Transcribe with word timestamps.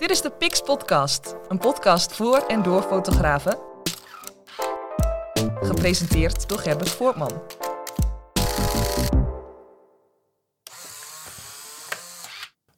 Dit 0.00 0.10
is 0.10 0.20
de 0.20 0.30
Pix 0.30 0.60
Podcast, 0.60 1.34
een 1.48 1.58
podcast 1.58 2.12
voor 2.12 2.38
en 2.46 2.62
door 2.62 2.82
fotografen. 2.82 3.58
Gepresenteerd 5.60 6.48
door 6.48 6.58
Gerbert 6.58 6.90
Voortman. 6.90 7.42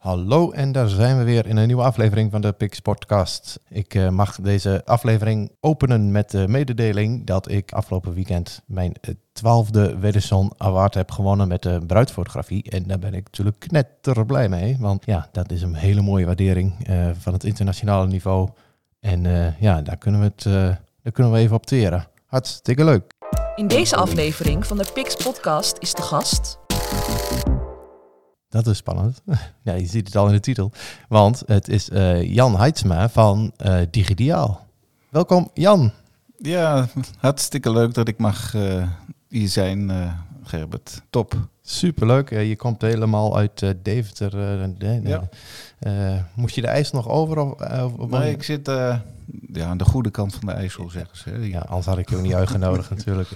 Hallo 0.02 0.50
en 0.50 0.72
daar 0.72 0.88
zijn 0.88 1.18
we 1.18 1.24
weer 1.24 1.46
in 1.46 1.56
een 1.56 1.66
nieuwe 1.66 1.82
aflevering 1.82 2.30
van 2.30 2.40
de 2.40 2.52
Pix 2.52 2.80
Podcast. 2.80 3.60
Ik 3.68 3.94
uh, 3.94 4.08
mag 4.08 4.40
deze 4.40 4.82
aflevering 4.84 5.52
openen 5.60 6.10
met 6.10 6.30
de 6.30 6.48
mededeling 6.48 7.26
dat 7.26 7.50
ik 7.50 7.72
afgelopen 7.72 8.14
weekend 8.14 8.62
mijn 8.66 8.94
twaalfde 9.32 9.98
Wedderson 9.98 10.52
Award 10.56 10.94
heb 10.94 11.10
gewonnen 11.10 11.48
met 11.48 11.62
de 11.62 11.80
bruidfotografie. 11.86 12.70
En 12.70 12.86
daar 12.86 12.98
ben 12.98 13.14
ik 13.14 13.24
natuurlijk 13.24 13.58
knetter 13.58 14.26
blij 14.26 14.48
mee, 14.48 14.76
want 14.80 15.06
ja, 15.06 15.28
dat 15.32 15.50
is 15.50 15.62
een 15.62 15.74
hele 15.74 16.02
mooie 16.02 16.26
waardering 16.26 16.88
uh, 16.88 17.10
van 17.18 17.32
het 17.32 17.44
internationale 17.44 18.06
niveau. 18.06 18.48
En 19.00 19.54
ja, 19.60 19.82
daar 19.82 19.98
kunnen, 19.98 20.20
we 20.20 20.26
het, 20.26 20.42
daar 21.02 21.12
kunnen 21.12 21.32
we 21.32 21.38
even 21.38 21.56
op 21.56 21.66
teren. 21.66 22.06
Hartstikke 22.26 22.84
leuk. 22.84 23.12
In 23.54 23.68
deze 23.68 23.96
aflevering 23.96 24.66
van 24.66 24.76
de 24.76 24.90
Pix 24.94 25.16
Podcast 25.16 25.76
is 25.78 25.94
de 25.94 26.02
gast 26.02 26.60
dat 28.52 28.66
is 28.66 28.76
spannend. 28.76 29.22
ja, 29.62 29.72
je 29.72 29.86
ziet 29.86 30.06
het 30.06 30.16
al 30.16 30.26
in 30.26 30.32
de 30.32 30.40
titel. 30.40 30.72
Want 31.08 31.42
het 31.46 31.68
is 31.68 31.88
uh, 31.88 32.34
Jan 32.34 32.58
Heidsma 32.58 33.08
van 33.08 33.52
uh, 33.66 33.80
Digidiaal. 33.90 34.66
Welkom 35.08 35.50
Jan. 35.54 35.92
Ja, 36.38 36.88
hartstikke 37.18 37.72
leuk 37.72 37.94
dat 37.94 38.08
ik 38.08 38.18
mag 38.18 38.54
uh, 38.54 38.88
hier 39.28 39.48
zijn, 39.48 39.90
Gerbert. 40.42 41.02
Top. 41.10 41.34
Superleuk. 41.62 42.30
je 42.30 42.56
komt 42.56 42.82
helemaal 42.82 43.36
uit 43.36 43.74
Deventer. 43.82 44.36
Nee, 44.78 45.02
ja. 45.02 45.28
moest 46.34 46.54
je 46.54 46.60
de 46.60 46.66
ijs 46.66 46.90
nog 46.90 47.08
over? 47.08 47.38
Of, 47.38 48.10
nee, 48.10 48.32
ik 48.32 48.42
zit 48.42 48.66
ja, 49.52 49.66
aan 49.66 49.78
de 49.78 49.84
goede 49.84 50.10
kant 50.10 50.34
van 50.34 50.46
de 50.46 50.52
IJssel, 50.52 50.90
zeggen 50.90 51.16
ze. 51.16 51.48
Ja, 51.48 51.60
anders 51.60 51.86
had 51.86 51.98
ik 51.98 52.10
je 52.10 52.16
ook 52.16 52.22
niet 52.22 52.34
uitgenodigd 52.34 52.90
natuurlijk. 52.96 53.28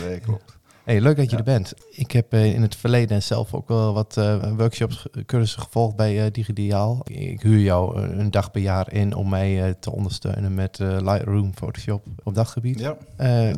nee, 0.00 0.20
klopt. 0.20 0.57
Hey, 0.88 1.00
leuk 1.00 1.16
dat 1.16 1.30
je 1.30 1.36
er 1.36 1.42
bent. 1.42 1.72
Ik 1.90 2.12
heb 2.12 2.34
uh, 2.34 2.54
in 2.54 2.62
het 2.62 2.76
verleden 2.76 3.22
zelf 3.22 3.54
ook 3.54 3.68
wel 3.68 3.94
wat 3.94 4.16
uh, 4.18 4.52
workshops, 4.56 5.06
cursussen 5.26 5.62
gevolgd 5.62 5.96
bij 5.96 6.30
Digidiaal. 6.30 7.00
Ik 7.04 7.42
huur 7.42 7.60
jou 7.60 8.00
een 8.00 8.30
dag 8.30 8.50
per 8.50 8.60
jaar 8.60 8.92
in 8.92 9.14
om 9.14 9.28
mij 9.28 9.74
te 9.80 9.92
ondersteunen 9.92 10.54
met 10.54 10.78
Lightroom, 10.78 11.54
Photoshop 11.54 12.06
op 12.22 12.34
dat 12.34 12.48
gebied. 12.48 12.78
Ja, 12.78 12.96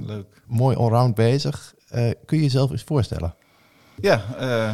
leuk. 0.07 0.43
Mooi 0.47 0.77
allround 0.77 1.15
bezig. 1.15 1.75
kun 2.25 2.37
je 2.37 2.43
jezelf 2.43 2.71
eens 2.71 2.83
voorstellen? 2.83 3.35
Ja, 4.01 4.25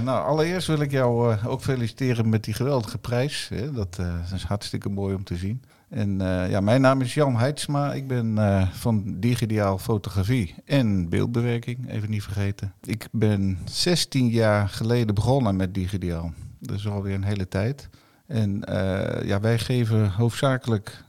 nou 0.04 0.26
allereerst 0.26 0.66
wil 0.66 0.80
ik 0.80 0.90
jou 0.90 1.36
ook 1.46 1.62
feliciteren 1.62 2.28
met 2.28 2.44
die 2.44 2.54
geweldige 2.54 2.98
prijs. 2.98 3.48
Hè. 3.54 3.72
Dat 3.72 3.98
is 4.34 4.42
hartstikke 4.42 4.88
mooi 4.88 5.14
om 5.14 5.24
te 5.24 5.36
zien. 5.36 5.62
En 5.88 6.20
uh, 6.20 6.50
ja, 6.50 6.60
mijn 6.60 6.80
naam 6.80 7.00
is 7.00 7.14
Jan 7.14 7.36
Heidsma. 7.36 7.92
Ik 7.92 8.08
ben 8.08 8.26
uh, 8.38 8.70
van 8.70 9.20
Digidiaal 9.20 9.78
Fotografie 9.78 10.54
en 10.64 11.08
Beeldbewerking, 11.08 11.90
even 11.90 12.10
niet 12.10 12.22
vergeten. 12.22 12.74
Ik 12.82 13.08
ben 13.12 13.58
16 13.64 14.28
jaar 14.28 14.68
geleden 14.68 15.14
begonnen 15.14 15.56
met 15.56 15.74
Digidiaal. 15.74 16.32
Dat 16.58 16.76
is 16.76 16.88
alweer 16.88 17.14
een 17.14 17.24
hele 17.24 17.48
tijd. 17.48 17.88
En 18.26 18.62
uh, 18.68 19.22
ja, 19.22 19.40
wij 19.40 19.58
geven 19.58 20.10
hoofdzakelijk 20.10 21.04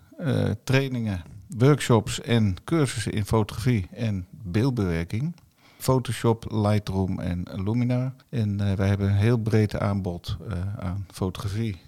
trainingen, 0.64 1.24
workshops 1.58 2.22
en 2.22 2.56
cursussen 2.64 3.12
in 3.12 3.26
fotografie 3.26 3.88
en 3.94 4.26
beeldbewerking. 4.32 5.36
Photoshop, 5.78 6.52
Lightroom 6.52 7.20
en 7.20 7.44
Luminar. 7.64 8.14
En 8.30 8.76
wij 8.76 8.88
hebben 8.88 9.08
een 9.08 9.16
heel 9.16 9.38
breed 9.38 9.80
aanbod 9.80 10.38
aan 10.78 11.06
fotografie, 11.12 11.82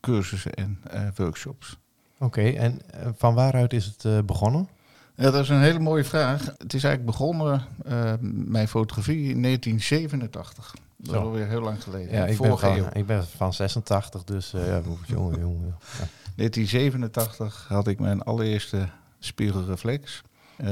cursussen 0.00 0.54
en 0.54 0.80
workshops. 1.16 1.78
Oké, 2.18 2.42
en 2.42 2.80
eh, 2.90 3.08
van 3.16 3.34
waaruit 3.34 3.72
is 3.72 3.84
het 3.84 4.04
uh, 4.04 4.18
begonnen? 4.24 4.68
Ja, 5.14 5.30
dat 5.30 5.42
is 5.42 5.48
een 5.48 5.60
hele 5.60 5.78
mooie 5.78 6.04
vraag. 6.04 6.44
Het 6.58 6.74
is 6.74 6.84
eigenlijk 6.84 7.04
begonnen, 7.04 7.62
uh, 7.88 8.12
mijn 8.20 8.68
fotografie, 8.68 9.30
in 9.30 9.42
1987. 9.42 10.74
Dat 10.96 11.14
is 11.14 11.20
alweer 11.20 11.46
heel 11.46 11.60
lang 11.60 11.82
geleden. 11.82 12.14
Ja, 12.14 12.26
ik 12.26 12.38
ben, 12.38 12.58
van, 12.58 12.92
ik 12.92 13.06
ben 13.06 13.26
van 13.26 13.52
86, 13.52 14.24
dus 14.24 14.54
uh, 14.54 14.66
ja, 14.66 14.80
jongen, 15.06 15.40
jongen. 15.40 15.74
Ja. 15.98 16.06
1987 16.36 17.66
had 17.68 17.86
ik 17.86 17.98
mijn 17.98 18.22
allereerste 18.22 18.88
spiegelreflex, 19.18 20.22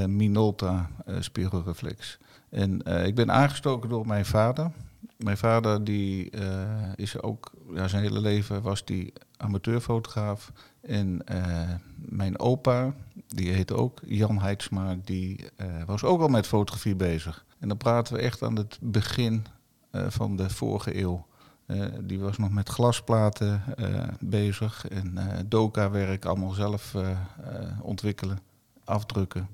Minolta 0.06 0.88
spiegelreflex. 1.18 2.18
En 2.50 2.80
ik 3.06 3.14
ben 3.14 3.32
aangestoken 3.32 3.88
door 3.88 4.06
mijn 4.06 4.26
vader. 4.26 4.70
Mijn 5.16 5.36
vader 5.36 5.84
die 5.84 6.30
is 6.94 7.22
ook, 7.22 7.50
ja, 7.74 7.88
zijn 7.88 8.02
hele 8.02 8.20
leven 8.20 8.62
was 8.62 8.84
die 8.84 9.12
amateurfotograaf. 9.36 10.52
En 10.80 11.22
uh, 11.32 11.70
mijn 11.96 12.38
opa, 12.38 12.94
die 13.28 13.52
heette 13.52 13.74
ook 13.74 14.00
Jan 14.04 14.40
Heidsma, 14.40 14.96
die 15.04 15.44
uh, 15.56 15.66
was 15.86 16.04
ook 16.04 16.20
al 16.20 16.28
met 16.28 16.46
fotografie 16.46 16.94
bezig. 16.94 17.44
En 17.58 17.68
dan 17.68 17.76
praten 17.76 18.14
we 18.14 18.20
echt 18.20 18.42
aan 18.42 18.56
het 18.56 18.78
begin 18.80 19.46
van 19.92 20.36
de 20.36 20.50
vorige 20.50 20.98
eeuw. 20.98 21.26
die 22.00 22.18
was 22.18 22.38
nog 22.38 22.50
met 22.50 22.68
glasplaten 22.68 23.62
bezig 24.20 24.88
en 24.88 25.18
doka-werk 25.48 26.24
allemaal 26.24 26.50
zelf 26.50 26.94
ontwikkelen, 27.82 28.38
afdrukken. 28.84 29.48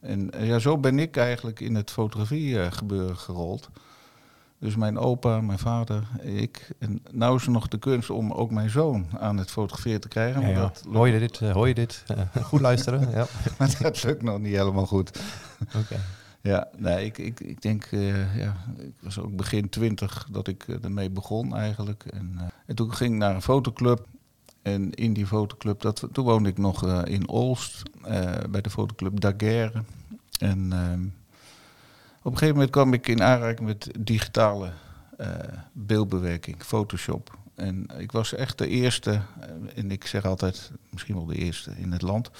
En 0.00 0.30
ja, 0.38 0.58
zo 0.58 0.78
ben 0.78 0.98
ik 0.98 1.16
eigenlijk 1.16 1.60
in 1.60 1.74
het 1.74 1.90
fotografie 1.90 2.70
gebeuren 2.70 3.16
gerold. 3.16 3.70
Dus 4.62 4.76
mijn 4.76 4.98
opa, 4.98 5.40
mijn 5.40 5.58
vader, 5.58 6.08
ik. 6.20 6.70
En 6.78 7.02
nou 7.10 7.36
is 7.36 7.44
er 7.44 7.50
nog 7.50 7.68
de 7.68 7.78
kunst 7.78 8.10
om 8.10 8.32
ook 8.32 8.50
mijn 8.50 8.70
zoon 8.70 9.06
aan 9.18 9.36
het 9.36 9.50
fotograferen 9.50 10.00
te 10.00 10.08
krijgen. 10.08 10.40
Ja, 10.40 10.48
ja. 10.48 10.72
hoor 10.92 11.08
je 11.08 11.18
dit? 11.18 11.40
Uh, 11.40 11.52
hoor 11.52 11.68
je 11.68 11.74
dit? 11.74 12.04
Uh, 12.10 12.44
goed 12.44 12.60
luisteren. 12.60 13.10
ja. 13.18 13.26
maar 13.58 13.76
dat 13.80 14.02
lukt 14.02 14.22
nog 14.22 14.38
niet 14.38 14.56
helemaal 14.56 14.86
goed. 14.86 15.20
Oké. 15.76 15.96
Ja, 16.40 16.68
nee, 16.76 17.04
ik, 17.04 17.18
ik, 17.18 17.40
ik 17.40 17.62
denk, 17.62 17.90
uh, 17.90 18.36
ja, 18.36 18.56
ik 18.78 18.94
was 19.00 19.18
ook 19.18 19.36
begin 19.36 19.68
twintig 19.68 20.26
dat 20.30 20.48
ik 20.48 20.68
ermee 20.82 21.10
begon 21.10 21.56
eigenlijk. 21.56 22.04
En, 22.04 22.52
en, 22.66 22.74
toen 22.74 22.94
ging 22.94 23.12
ik 23.12 23.18
naar 23.18 23.34
een 23.34 23.42
fotoclub. 23.42 24.06
En 24.62 24.92
in 24.92 25.12
die 25.12 25.26
fotoclub, 25.26 25.80
dat, 25.80 26.08
toen 26.12 26.24
woonde 26.24 26.48
ik 26.48 26.58
nog 26.58 27.04
in 27.04 27.28
Olst, 27.28 27.82
bij 28.50 28.60
de 28.60 28.70
fotoclub 28.70 29.20
Daguerre. 29.20 29.82
En 30.38 30.72
ehm, 30.72 31.00
op 32.22 32.32
een 32.32 32.38
gegeven 32.38 32.54
moment 32.54 32.70
kwam 32.70 32.92
ik 32.92 33.08
in 33.08 33.22
aanraking 33.22 33.68
met 33.68 33.90
digitale 33.98 34.72
uh, 35.20 35.26
beeldbewerking, 35.72 36.62
Photoshop. 36.64 37.38
En 37.54 37.86
ik 37.98 38.12
was 38.12 38.34
echt 38.34 38.58
de 38.58 38.68
eerste, 38.68 39.10
eh, 39.10 39.48
en 39.74 39.90
ik 39.90 40.06
zeg 40.06 40.24
altijd 40.24 40.70
misschien 40.90 41.14
wel 41.14 41.26
de 41.26 41.36
eerste 41.36 41.70
in 41.76 41.92
het 41.92 42.02
land, 42.02 42.30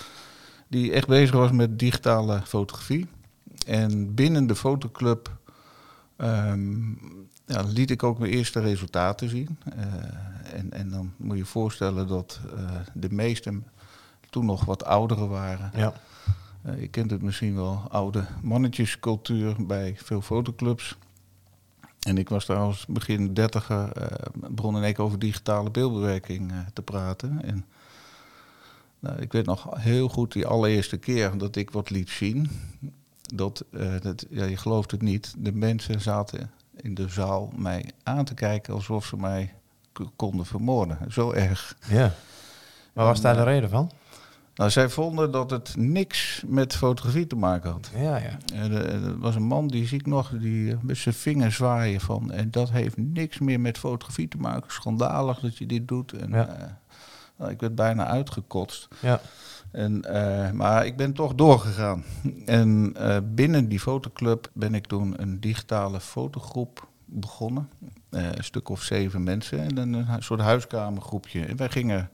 die 0.68 0.92
echt 0.92 1.06
bezig 1.06 1.34
was 1.34 1.50
met 1.50 1.78
digitale 1.78 2.40
fotografie. 2.44 3.06
En 3.66 4.14
binnen 4.14 4.46
de 4.46 4.56
fotoclub 4.56 5.30
um, 6.16 6.98
ja, 7.46 7.62
liet 7.62 7.90
ik 7.90 8.02
ook 8.02 8.18
mijn 8.18 8.32
eerste 8.32 8.60
resultaten 8.60 9.28
zien. 9.28 9.58
Uh, 9.76 9.84
en, 10.54 10.72
en 10.72 10.90
dan 10.90 11.12
moet 11.16 11.36
je 11.36 11.42
je 11.42 11.48
voorstellen 11.48 12.06
dat 12.06 12.40
de 12.92 13.10
meesten 13.10 13.66
toen 14.30 14.46
nog 14.46 14.64
wat 14.64 14.84
ouderen 14.84 15.28
waren. 15.28 15.70
Ja. 15.74 15.92
Uh, 16.66 16.80
je 16.80 16.88
kent 16.88 17.10
het 17.10 17.22
misschien 17.22 17.54
wel, 17.54 17.82
oude 17.88 18.24
mannetjescultuur 18.42 19.66
bij 19.66 19.94
veel 19.96 20.20
fotoclubs. 20.20 20.96
En 22.00 22.18
ik 22.18 22.28
was 22.28 22.46
daar 22.46 22.56
als 22.56 22.86
begin 22.86 23.34
dertiger, 23.34 23.92
uh, 23.98 24.06
begon 24.50 24.84
ik 24.84 24.98
over 24.98 25.18
digitale 25.18 25.70
beeldbewerking 25.70 26.52
uh, 26.52 26.58
te 26.72 26.82
praten. 26.82 27.42
En 27.42 27.64
nou, 28.98 29.20
ik 29.20 29.32
weet 29.32 29.46
nog 29.46 29.68
heel 29.78 30.08
goed 30.08 30.32
die 30.32 30.46
allereerste 30.46 30.98
keer 30.98 31.38
dat 31.38 31.56
ik 31.56 31.70
wat 31.70 31.90
liet 31.90 32.10
zien. 32.10 32.50
Dat, 33.34 33.64
dat 34.00 34.26
ja, 34.30 34.44
je 34.44 34.56
gelooft 34.56 34.90
het 34.90 35.02
niet, 35.02 35.34
de 35.38 35.52
mensen 35.52 36.00
zaten 36.00 36.50
in 36.76 36.94
de 36.94 37.08
zaal 37.08 37.52
mij 37.56 37.90
aan 38.02 38.24
te 38.24 38.34
kijken 38.34 38.74
alsof 38.74 39.06
ze 39.06 39.16
mij 39.16 39.54
konden 40.16 40.46
vermoorden. 40.46 40.98
Zo 41.12 41.32
erg. 41.32 41.76
Ja. 41.88 42.14
Maar 42.92 43.04
was 43.04 43.20
daar 43.20 43.36
de 43.36 43.42
reden 43.42 43.70
van? 43.70 43.90
Nou, 44.54 44.70
zij 44.70 44.88
vonden 44.88 45.30
dat 45.30 45.50
het 45.50 45.76
niks 45.76 46.42
met 46.46 46.76
fotografie 46.76 47.26
te 47.26 47.36
maken 47.36 47.70
had. 47.70 47.90
Ja, 47.96 48.16
ja. 48.16 48.38
Er 48.54 49.18
was 49.18 49.34
een 49.34 49.42
man, 49.42 49.68
die 49.68 49.86
zie 49.86 49.98
ik 49.98 50.06
nog, 50.06 50.30
die 50.30 50.76
met 50.80 50.96
zijn 50.96 51.14
vinger 51.14 51.52
zwaaien 51.52 52.00
van... 52.00 52.32
en 52.32 52.50
dat 52.50 52.70
heeft 52.70 52.96
niks 52.96 53.38
meer 53.38 53.60
met 53.60 53.78
fotografie 53.78 54.28
te 54.28 54.36
maken. 54.36 54.72
Schandalig 54.72 55.40
dat 55.40 55.58
je 55.58 55.66
dit 55.66 55.88
doet. 55.88 56.12
En, 56.12 56.30
ja. 56.30 56.48
uh, 56.48 56.64
nou, 57.36 57.50
ik 57.50 57.60
werd 57.60 57.74
bijna 57.74 58.06
uitgekotst. 58.06 58.88
Ja. 59.00 59.20
En, 59.70 60.04
uh, 60.06 60.50
maar 60.50 60.86
ik 60.86 60.96
ben 60.96 61.12
toch 61.12 61.34
doorgegaan. 61.34 62.04
En 62.46 62.94
uh, 62.96 63.16
binnen 63.24 63.68
die 63.68 63.80
fotoclub 63.80 64.50
ben 64.52 64.74
ik 64.74 64.86
toen 64.86 65.22
een 65.22 65.40
digitale 65.40 66.00
fotogroep 66.00 66.88
begonnen. 67.04 67.68
een 68.10 68.44
stuk 68.44 68.68
of 68.68 68.82
zeven 68.82 69.22
mensen 69.22 69.78
en 69.78 69.92
een 69.92 70.22
soort 70.22 70.40
huiskamergroepje. 70.40 71.44
En 71.44 71.56
wij 71.56 71.70
gingen 71.70 72.10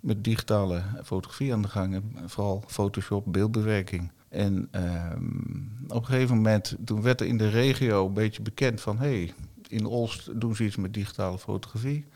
met 0.00 0.24
digitale 0.24 0.82
fotografie 1.04 1.52
aan 1.52 1.62
de 1.62 1.68
gang. 1.68 2.02
Vooral 2.26 2.64
Photoshop, 2.66 3.24
beeldbewerking. 3.32 4.10
En 4.28 4.68
um, 4.72 5.86
op 5.88 6.00
een 6.00 6.04
gegeven 6.04 6.36
moment, 6.36 6.76
toen 6.84 7.02
werd 7.02 7.20
er 7.20 7.26
in 7.26 7.38
de 7.38 7.48
regio 7.48 8.06
een 8.06 8.12
beetje 8.12 8.42
bekend 8.42 8.80
van... 8.80 8.98
hé, 8.98 9.06
hey, 9.06 9.34
in 9.68 9.86
Olst 9.86 10.40
doen 10.40 10.56
ze 10.56 10.64
iets 10.64 10.76
met 10.76 10.94
digitale 10.94 11.38
fotografie. 11.38 12.06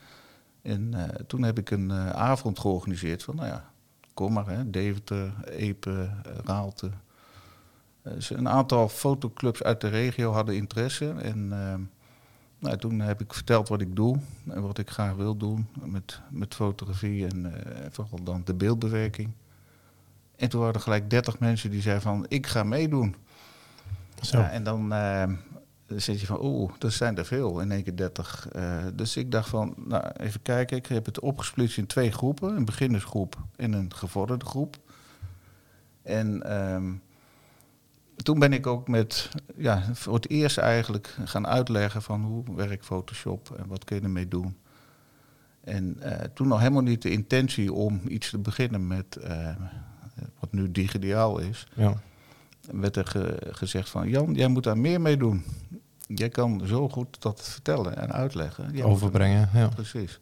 En 0.61 0.93
toen 1.27 1.43
heb 1.43 1.57
ik 1.57 1.71
een 1.71 1.91
avond 2.13 2.59
georganiseerd 2.59 3.23
van, 3.23 3.35
nou 3.35 3.47
ja, 3.47 3.71
kom 4.13 4.33
maar, 4.33 4.47
hè, 4.47 4.69
Deventer, 4.69 5.33
Epe, 5.45 6.09
Raalte. 6.43 6.89
Dus 8.01 8.29
een 8.29 8.49
aantal 8.49 8.89
fotoclubs 8.89 9.63
uit 9.63 9.81
de 9.81 9.87
regio 9.87 10.31
hadden 10.31 10.55
interesse. 10.55 11.09
En 11.09 11.51
nou, 12.63 12.77
toen 12.77 12.99
heb 12.99 13.21
ik 13.21 13.33
verteld 13.33 13.67
wat 13.67 13.81
ik 13.81 13.95
doe 13.95 14.19
en 14.47 14.61
wat 14.61 14.77
ik 14.77 14.89
graag 14.89 15.15
wil 15.15 15.37
doen 15.37 15.67
met, 15.83 16.21
met 16.29 16.55
fotografie 16.55 17.27
en 17.27 17.53
vooral 17.91 18.23
dan 18.23 18.41
de 18.45 18.53
beeldbewerking. 18.53 19.31
En 20.35 20.49
toen 20.49 20.59
waren 20.59 20.75
er 20.75 20.81
gelijk 20.81 21.09
30 21.09 21.39
mensen 21.39 21.71
die 21.71 21.81
zeiden 21.81 22.03
van, 22.03 22.25
ik 22.27 22.47
ga 22.47 22.63
meedoen. 22.63 23.15
Zo. 24.21 24.37
Ja, 24.37 24.49
en 24.49 24.63
dan 24.63 24.93
uh, 24.93 25.23
zit 25.87 26.19
je 26.19 26.25
van, 26.25 26.37
oeh, 26.41 26.71
dat 26.77 26.91
zijn 26.91 27.17
er 27.17 27.25
veel, 27.25 27.59
in 27.59 27.71
één 27.71 27.83
keer 27.83 27.95
30. 27.95 28.47
Uh, 28.55 28.83
dus 28.93 29.17
ik 29.17 29.31
dacht 29.31 29.49
van, 29.49 29.73
nou, 29.77 30.03
even 30.17 30.41
kijken, 30.41 30.77
ik 30.77 30.85
heb 30.85 31.05
het 31.05 31.19
opgesplitst 31.19 31.77
in 31.77 31.87
twee 31.87 32.11
groepen. 32.11 32.55
Een 32.55 32.65
beginnersgroep 32.65 33.37
en 33.55 33.73
een 33.73 33.93
gevorderde 33.93 34.45
groep. 34.45 34.77
En 36.01 36.53
um, 36.73 37.01
toen 38.15 38.39
ben 38.39 38.53
ik 38.53 38.67
ook 38.67 38.87
met, 38.87 39.29
ja, 39.55 39.83
voor 39.93 40.13
het 40.13 40.29
eerst 40.29 40.57
eigenlijk 40.57 41.17
gaan 41.23 41.47
uitleggen 41.47 42.01
van 42.01 42.23
hoe 42.23 42.55
werkt 42.55 42.85
Photoshop 42.85 43.51
en 43.57 43.67
wat 43.67 43.83
kun 43.83 43.95
je 43.95 44.01
ermee 44.01 44.27
doen. 44.27 44.57
En 45.63 45.97
uh, 46.03 46.11
toen 46.33 46.47
nog 46.47 46.59
helemaal 46.59 46.81
niet 46.81 47.01
de 47.01 47.11
intentie 47.11 47.73
om 47.73 48.01
iets 48.07 48.29
te 48.29 48.37
beginnen 48.37 48.87
met 48.87 49.17
wat 50.39 50.51
nu 50.51 50.71
digitaal 50.71 51.39
is, 51.39 51.67
ja. 51.73 52.01
werd 52.71 52.95
er 52.95 53.37
gezegd 53.51 53.89
van 53.89 54.09
Jan, 54.09 54.33
jij 54.33 54.47
moet 54.47 54.63
daar 54.63 54.77
meer 54.77 55.01
mee 55.01 55.17
doen. 55.17 55.43
Jij 56.07 56.29
kan 56.29 56.61
zo 56.65 56.89
goed 56.89 57.21
dat 57.21 57.41
vertellen 57.49 57.97
en 57.97 58.11
uitleggen. 58.11 58.73
Jij 58.73 58.83
Overbrengen, 58.83 59.49
ja. 59.53 59.67
Precies. 59.67 60.19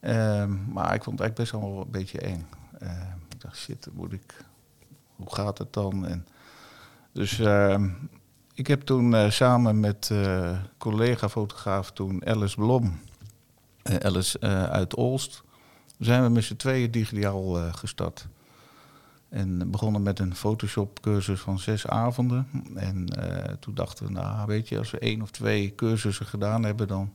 Um, 0.00 0.64
maar 0.72 0.94
ik 0.94 1.02
vond 1.02 1.18
het 1.18 1.20
eigenlijk 1.20 1.34
best 1.34 1.50
wel 1.50 1.80
een 1.80 1.90
beetje 1.90 2.20
eng. 2.20 2.46
Uh, 2.82 2.90
ik 3.28 3.40
dacht, 3.40 3.56
shit, 3.56 3.88
moet 3.92 4.12
ik, 4.12 4.44
hoe 5.16 5.34
gaat 5.34 5.58
het 5.58 5.72
dan? 5.72 6.06
En 6.06 6.26
dus 7.16 7.38
uh, 7.38 7.84
ik 8.54 8.66
heb 8.66 8.80
toen 8.80 9.12
uh, 9.12 9.30
samen 9.30 9.80
met 9.80 10.08
uh, 10.12 10.58
collega-fotograaf 10.78 11.92
toen 11.92 12.26
Alice 12.26 12.56
Blom, 12.56 13.00
Alice 14.00 14.40
uit 14.70 14.94
Olst, 14.94 15.42
zijn 15.98 16.22
we 16.22 16.28
met 16.28 16.44
z'n 16.44 16.56
tweeën 16.56 16.90
digitaal 16.90 17.72
gestart. 17.72 18.28
En 19.28 19.70
begonnen 19.70 20.02
met 20.02 20.18
een 20.18 20.34
Photoshop 20.34 21.00
cursus 21.00 21.40
van 21.40 21.58
zes 21.58 21.86
avonden. 21.86 22.48
En 22.74 23.06
toen 23.60 23.74
dachten 23.74 24.06
we, 24.06 24.12
nou 24.12 24.46
weet 24.46 24.68
je, 24.68 24.78
als 24.78 24.90
we 24.90 24.98
één 24.98 25.22
of 25.22 25.30
twee 25.30 25.74
cursussen 25.74 26.26
gedaan 26.26 26.64
hebben, 26.64 26.88
dan 26.88 27.12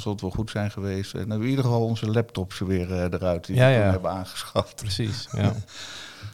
zal 0.00 0.12
het 0.12 0.20
wel 0.20 0.30
goed 0.30 0.50
zijn 0.50 0.70
geweest. 0.70 1.12
En 1.12 1.18
dan 1.18 1.28
hebben 1.28 1.38
we 1.38 1.44
in 1.44 1.50
ieder 1.50 1.64
geval 1.64 1.84
onze 1.84 2.10
laptops 2.10 2.58
weer 2.58 2.90
uh, 2.90 3.02
eruit 3.02 3.46
die 3.46 3.56
we 3.56 3.62
hebben 3.62 4.10
aangeschaft. 4.10 4.76
Precies, 4.76 5.28
ja. 5.32 5.52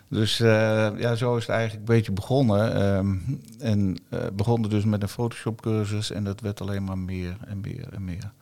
dus 0.09 0.41
uh, 0.41 0.89
ja, 0.99 1.15
zo 1.15 1.37
is 1.37 1.47
het 1.47 1.57
eigenlijk 1.57 1.89
een 1.89 1.95
beetje 1.95 2.13
begonnen. 2.13 2.83
Um, 2.97 3.41
en 3.59 3.97
begonnen 4.33 4.71
dus 4.71 4.85
met 4.85 5.03
een 5.03 5.09
Photoshop 5.09 5.63
cursus 5.63 6.11
en 6.11 6.25
dat 6.25 6.41
werd 6.41 6.61
alleen 6.61 6.85
maar 6.85 6.99
meer 6.99 7.37
en 7.47 7.61
meer 7.61 7.89
en 7.93 8.05
meer. 8.05 8.33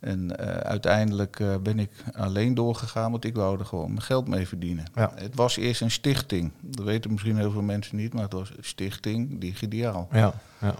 En 0.00 0.32
uh, 0.40 0.46
uiteindelijk 0.46 1.38
uh, 1.38 1.56
ben 1.56 1.78
ik 1.78 1.90
alleen 2.12 2.54
doorgegaan, 2.54 3.10
want 3.10 3.24
ik 3.24 3.34
wou 3.34 3.58
er 3.58 3.64
gewoon 3.64 3.88
mijn 3.88 4.02
geld 4.02 4.28
mee 4.28 4.48
verdienen. 4.48 4.84
Ja. 4.94 5.12
Het 5.14 5.34
was 5.34 5.56
eerst 5.56 5.80
een 5.80 5.90
stichting. 5.90 6.52
Dat 6.60 6.84
weten 6.84 7.10
misschien 7.10 7.36
heel 7.36 7.50
veel 7.50 7.62
mensen 7.62 7.96
niet, 7.96 8.14
maar 8.14 8.22
het 8.22 8.32
was 8.32 8.52
stichting 8.60 9.40
Digitaal. 9.40 10.08
Ja, 10.12 10.32
ja. 10.60 10.74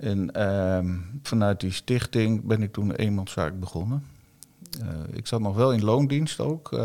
En 0.00 0.30
uh, 0.36 0.78
vanuit 1.22 1.60
die 1.60 1.72
stichting 1.72 2.44
ben 2.44 2.62
ik 2.62 2.72
toen 2.72 2.88
een 2.88 2.96
eenmanszaak 2.96 3.60
begonnen. 3.60 4.04
Uh, 4.82 4.88
ik 5.12 5.26
zat 5.26 5.40
nog 5.40 5.56
wel 5.56 5.72
in 5.72 5.84
loondienst 5.84 6.40
ook. 6.40 6.78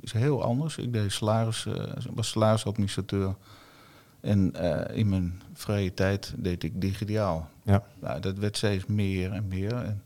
is 0.00 0.12
heel 0.12 0.42
anders. 0.42 0.76
Ik 0.76 0.92
deed 0.92 1.12
salaris, 1.12 1.66
was 2.14 2.28
salarisadministrateur. 2.28 3.34
En 4.20 4.52
in 4.92 5.08
mijn 5.08 5.42
vrije 5.52 5.94
tijd 5.94 6.34
deed 6.36 6.62
ik 6.62 6.80
digitaal. 6.80 7.48
Ja. 7.62 7.82
Nou, 8.00 8.20
dat 8.20 8.38
werd 8.38 8.56
steeds 8.56 8.86
meer 8.86 9.32
en 9.32 9.48
meer. 9.48 9.74
En 9.74 10.02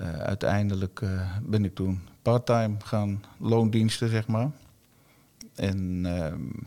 uh, 0.00 0.18
uiteindelijk 0.18 1.00
uh, 1.00 1.36
ben 1.42 1.64
ik 1.64 1.74
toen 1.74 2.00
parttime 2.22 2.76
gaan 2.78 3.24
loondiensten, 3.38 4.08
zeg 4.08 4.26
maar. 4.26 4.50
En, 5.54 6.04
uh, 6.04 6.26
en, 6.26 6.66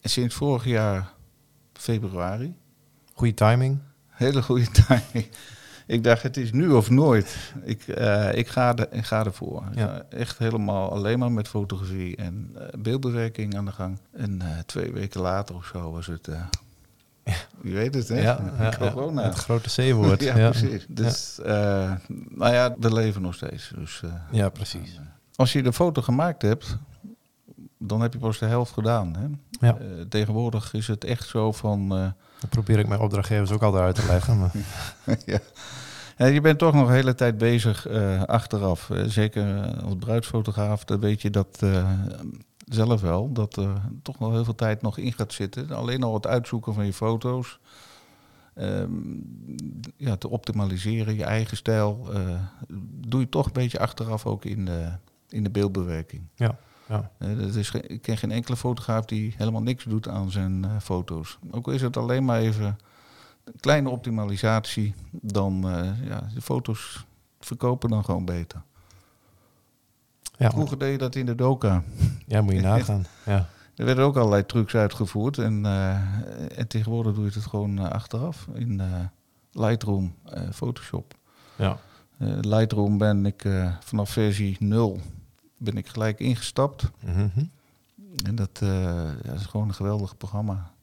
sinds 0.00 0.34
vorig 0.34 0.64
jaar 0.64 1.12
februari. 1.72 2.54
Goede 3.12 3.34
timing. 3.34 3.78
Hele 4.14 4.42
goede 4.42 4.70
timing. 4.86 5.28
ik 5.86 6.04
dacht, 6.04 6.22
het 6.22 6.36
is 6.36 6.52
nu 6.52 6.70
of 6.70 6.90
nooit. 6.90 7.52
Ik, 7.64 7.86
ik, 8.32 8.48
ga, 8.48 8.72
de, 8.72 8.88
ik 8.90 9.04
ga 9.04 9.24
ervoor. 9.24 9.64
Ja. 9.74 10.02
echt 10.10 10.38
helemaal 10.38 10.90
alleen 10.90 11.18
maar 11.18 11.32
met 11.32 11.48
fotografie 11.48 12.16
en 12.16 12.56
beeldbewerking 12.78 13.56
aan 13.56 13.64
de 13.64 13.72
gang. 13.72 13.98
En 14.12 14.42
twee 14.66 14.92
weken 14.92 15.20
later 15.20 15.54
of 15.54 15.66
zo 15.66 15.90
was 15.90 16.06
het 16.06 16.28
wie 17.60 17.74
weet 17.74 17.94
het, 17.94 18.08
hè? 18.08 18.20
Ja, 18.20 18.38
Corona. 18.78 19.22
het 19.22 19.34
grote 19.34 19.90
C-woord. 19.90 20.22
ja, 20.34 20.50
precies. 20.50 20.86
Dus, 20.88 21.38
nou 22.28 22.52
ja, 22.52 22.74
we 22.78 22.92
leven 22.92 23.22
nog 23.22 23.34
steeds. 23.34 23.72
Dus, 23.74 24.02
ja, 24.30 24.48
precies. 24.48 25.00
als 25.34 25.52
je 25.52 25.62
de 25.62 25.72
foto 25.72 26.02
gemaakt 26.02 26.42
hebt, 26.42 26.76
dan 27.78 28.00
heb 28.00 28.12
je 28.12 28.18
pas 28.18 28.38
de 28.38 28.46
helft 28.46 28.72
gedaan. 28.72 29.16
Hè? 29.16 29.26
Ja. 29.66 29.76
Tegenwoordig 30.08 30.72
is 30.72 30.86
het 30.86 31.04
echt 31.04 31.28
zo 31.28 31.52
van... 31.52 32.14
dat 32.44 32.64
probeer 32.64 32.78
ik 32.78 32.88
mijn 32.88 33.00
opdrachtgevers 33.00 33.50
ook 33.50 33.62
altijd 33.62 33.82
uit 33.82 33.94
te 33.94 34.06
leggen. 34.06 34.38
Maar. 34.38 34.52
ja. 35.26 35.38
Ja, 36.16 36.26
je 36.26 36.40
bent 36.40 36.58
toch 36.58 36.74
nog 36.74 36.88
een 36.88 36.94
hele 36.94 37.14
tijd 37.14 37.38
bezig 37.38 37.88
achteraf. 38.26 38.90
zeker 39.06 39.74
als 39.84 39.94
bruidsfotograaf, 39.98 40.84
dan 40.84 41.00
weet 41.00 41.22
je 41.22 41.30
dat 41.30 41.62
zelf 42.64 43.00
wel 43.00 43.32
dat 43.32 43.56
er 43.56 43.80
toch 44.02 44.18
nog 44.18 44.32
heel 44.32 44.44
veel 44.44 44.54
tijd 44.54 44.82
nog 44.82 44.98
in 44.98 45.12
gaat 45.12 45.32
zitten. 45.32 45.70
Alleen 45.70 46.02
al 46.02 46.14
het 46.14 46.26
uitzoeken 46.26 46.74
van 46.74 46.86
je 46.86 46.92
foto's. 46.92 47.58
Um, 48.56 49.92
ja, 49.96 50.16
te 50.16 50.28
optimaliseren, 50.28 51.16
je 51.16 51.24
eigen 51.24 51.56
stijl. 51.56 52.08
Uh, 52.12 52.40
doe 53.08 53.20
je 53.20 53.28
toch 53.28 53.46
een 53.46 53.52
beetje 53.52 53.78
achteraf 53.78 54.26
ook 54.26 54.44
in 54.44 54.64
de, 54.64 54.90
in 55.28 55.42
de 55.42 55.50
beeldbewerking. 55.50 56.22
Ja. 56.34 56.58
Ja. 56.88 57.10
Uh, 57.18 57.38
dat 57.38 57.54
is 57.54 57.70
ik 57.70 58.02
ken 58.02 58.16
geen 58.16 58.30
enkele 58.30 58.56
fotograaf 58.56 59.04
die 59.04 59.34
helemaal 59.36 59.62
niks 59.62 59.84
doet 59.84 60.08
aan 60.08 60.30
zijn 60.30 60.64
uh, 60.64 60.70
foto's. 60.80 61.38
Ook 61.50 61.66
al 61.66 61.72
is 61.72 61.82
het 61.82 61.96
alleen 61.96 62.24
maar 62.24 62.40
even 62.40 62.78
een 63.44 63.60
kleine 63.60 63.88
optimalisatie, 63.88 64.94
dan 65.10 65.64
ja, 66.02 66.28
de 66.34 66.40
foto's 66.40 67.04
verkopen 67.40 67.90
dan 67.90 68.04
gewoon 68.04 68.24
beter. 68.24 68.62
Ja. 70.36 70.50
Vroeger 70.50 70.78
deed 70.78 70.92
je 70.92 70.98
dat 70.98 71.14
in 71.14 71.26
de 71.26 71.34
doka. 71.34 71.82
Ja, 72.26 72.42
moet 72.42 72.54
je 72.54 72.60
nagaan. 72.70 73.06
Ja. 73.24 73.48
Er 73.74 73.84
werden 73.84 74.04
ook 74.04 74.16
allerlei 74.16 74.46
trucs 74.46 74.74
uitgevoerd. 74.74 75.38
En, 75.38 75.64
uh, 75.64 76.58
en 76.58 76.68
tegenwoordig 76.68 77.14
doe 77.14 77.24
je 77.24 77.30
het 77.34 77.46
gewoon 77.46 77.78
uh, 77.78 77.88
achteraf 77.88 78.46
in 78.54 78.72
uh, 78.72 78.84
Lightroom, 79.52 80.14
Photoshop. 80.52 81.14
Ja. 81.56 81.78
Lightroom 82.40 82.98
ben 82.98 83.26
ik 83.26 83.48
vanaf 83.80 84.10
versie 84.10 84.56
0 84.58 85.00
ben 85.64 85.76
ik 85.76 85.88
gelijk 85.88 86.20
ingestapt. 86.20 86.90
Mm 87.00 87.30
-hmm. 87.34 87.50
En 88.26 88.34
dat, 88.34 88.58
ja, 88.60 89.14
dat, 89.22 89.40
is 89.40 89.46
gewoon 89.46 89.68
een 89.68 89.74
geweldig 89.74 90.16
programma. 90.16 90.74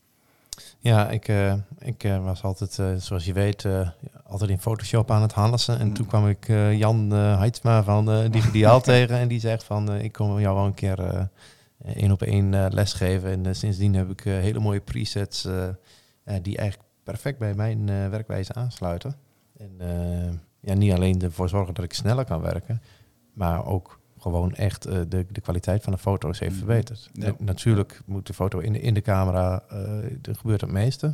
Ja, 0.80 1.10
ik, 1.10 1.28
uh, 1.28 1.54
ik 1.80 2.04
uh, 2.04 2.24
was 2.24 2.44
altijd, 2.44 2.78
uh, 2.78 2.96
zoals 2.96 3.26
je 3.26 3.34
weet, 3.34 3.66
altijd 4.24 4.50
in 4.50 4.60
Photoshop 4.60 5.12
aan 5.12 5.22
het 5.22 5.34
handelen. 5.34 5.80
En 5.80 5.88
mm. 5.88 5.94
toen 5.94 6.06
kwam 6.06 6.28
ik 6.28 6.48
Jan 6.78 7.12
Heidsma 7.12 7.84
van 7.84 8.06
Digitaal 8.32 8.82
tegen. 8.82 9.18
En 9.18 9.28
die 9.28 9.40
zegt 9.40 9.64
van, 9.64 9.96
ik 9.96 10.12
kom 10.12 10.40
jou 10.40 10.56
wel 10.56 10.66
een 10.66 10.74
keer 10.74 11.30
één 11.86 12.12
op 12.12 12.22
één 12.22 12.74
lesgeven. 12.74 13.46
En 13.46 13.56
sindsdien 13.56 13.94
heb 13.94 14.10
ik 14.10 14.24
hele 14.24 14.60
mooie 14.60 14.80
presets 14.80 15.48
die 16.42 16.58
eigenlijk 16.58 16.90
perfect 17.04 17.38
bij 17.40 17.54
mijn 17.54 17.86
werkwijze 18.10 18.54
aansluiten. 18.54 19.16
En 19.58 19.72
ja, 20.60 20.74
niet 20.74 20.94
alleen 20.94 21.22
ervoor 21.22 21.50
zorgen 21.50 21.74
dat 21.74 21.84
ik 21.86 21.94
sneller 21.94 22.26
kan 22.26 22.42
werken, 22.42 22.82
maar 23.34 23.66
ook 23.66 24.00
gewoon 24.22 24.54
echt 24.54 24.88
uh, 24.88 24.94
de, 25.08 25.25
de 25.30 25.42
kwaliteit 25.42 25.84
van 25.84 25.94
de 25.94 26.00
foto's 26.00 26.40
heeft 26.40 26.56
mhm. 26.56 26.66
verbeterd. 26.66 27.10
Ja. 27.13 27.34
natuurlijk 27.38 28.01
moet 28.06 28.28
de 28.28 28.34
foto 28.34 28.60
in 28.60 28.74
de, 28.74 28.82
in 28.82 28.94
de 28.94 29.01
camera, 29.01 29.63
uh, 29.72 29.78
er 30.04 30.36
gebeurt 30.36 30.62
het 30.62 30.72
meeste. 30.72 31.13